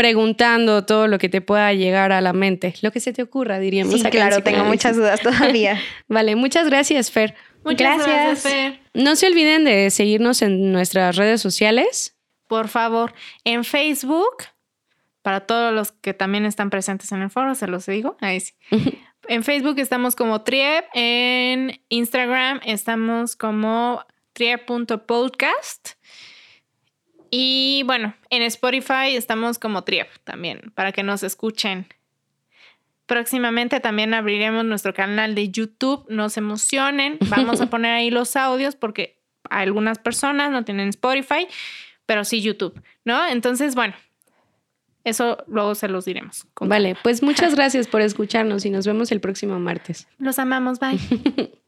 preguntando 0.00 0.86
todo 0.86 1.08
lo 1.08 1.18
que 1.18 1.28
te 1.28 1.42
pueda 1.42 1.74
llegar 1.74 2.10
a 2.10 2.22
la 2.22 2.32
mente, 2.32 2.74
lo 2.80 2.90
que 2.90 3.00
se 3.00 3.12
te 3.12 3.22
ocurra, 3.22 3.58
diríamos. 3.58 4.00
Sí, 4.00 4.02
claro, 4.08 4.42
tengo 4.42 4.64
muchas 4.64 4.96
dudas 4.96 5.20
todavía. 5.20 5.78
Vale, 6.08 6.36
muchas 6.36 6.66
gracias, 6.68 7.10
Fer. 7.10 7.34
Muchas 7.64 7.98
gracias, 7.98 8.06
Gracias. 8.06 8.42
Fer. 8.42 8.80
No 8.94 9.14
se 9.14 9.26
olviden 9.26 9.64
de 9.64 9.90
seguirnos 9.90 10.40
en 10.40 10.72
nuestras 10.72 11.16
redes 11.16 11.42
sociales. 11.42 12.16
Por 12.48 12.68
favor, 12.68 13.12
en 13.44 13.62
Facebook, 13.62 14.44
para 15.22 15.40
todos 15.40 15.72
los 15.72 15.92
que 15.92 16.14
también 16.14 16.46
están 16.46 16.70
presentes 16.70 17.12
en 17.12 17.22
el 17.22 17.30
foro, 17.30 17.54
se 17.54 17.66
los 17.66 17.86
digo. 17.86 18.16
Ahí 18.20 18.40
sí. 18.40 18.54
En 19.28 19.44
Facebook 19.44 19.78
estamos 19.78 20.16
como 20.16 20.42
Triep, 20.42 20.86
en 20.94 21.80
Instagram 21.88 22.60
estamos 22.64 23.36
como 23.36 24.04
triep.podcast. 24.32 25.90
Y 27.30 27.82
bueno, 27.86 28.14
en 28.30 28.42
Spotify 28.42 29.14
estamos 29.14 29.58
como 29.58 29.84
Triep 29.84 30.08
también, 30.24 30.72
para 30.74 30.92
que 30.92 31.02
nos 31.02 31.22
escuchen. 31.22 31.86
Próximamente 33.06 33.78
también 33.80 34.14
abriremos 34.14 34.64
nuestro 34.64 34.94
canal 34.94 35.34
de 35.34 35.50
YouTube. 35.50 36.06
No 36.08 36.28
se 36.28 36.40
emocionen. 36.40 37.18
Vamos 37.28 37.60
a 37.60 37.66
poner 37.70 37.92
ahí 37.92 38.10
los 38.10 38.34
audios 38.36 38.74
porque 38.74 39.20
algunas 39.48 39.98
personas 39.98 40.50
no 40.50 40.64
tienen 40.64 40.88
Spotify, 40.88 41.46
pero 42.06 42.24
sí 42.24 42.40
YouTube, 42.40 42.80
¿no? 43.04 43.26
Entonces, 43.28 43.74
bueno, 43.74 43.94
eso 45.04 45.38
luego 45.46 45.74
se 45.74 45.88
los 45.88 46.04
diremos. 46.04 46.46
con 46.54 46.68
Vale, 46.68 46.96
pues 47.02 47.22
muchas 47.22 47.54
gracias 47.56 47.86
por 47.86 48.00
escucharnos 48.00 48.64
y 48.64 48.70
nos 48.70 48.86
vemos 48.86 49.12
el 49.12 49.20
próximo 49.20 49.58
martes. 49.58 50.06
Los 50.18 50.38
amamos, 50.38 50.78
bye. 50.78 50.98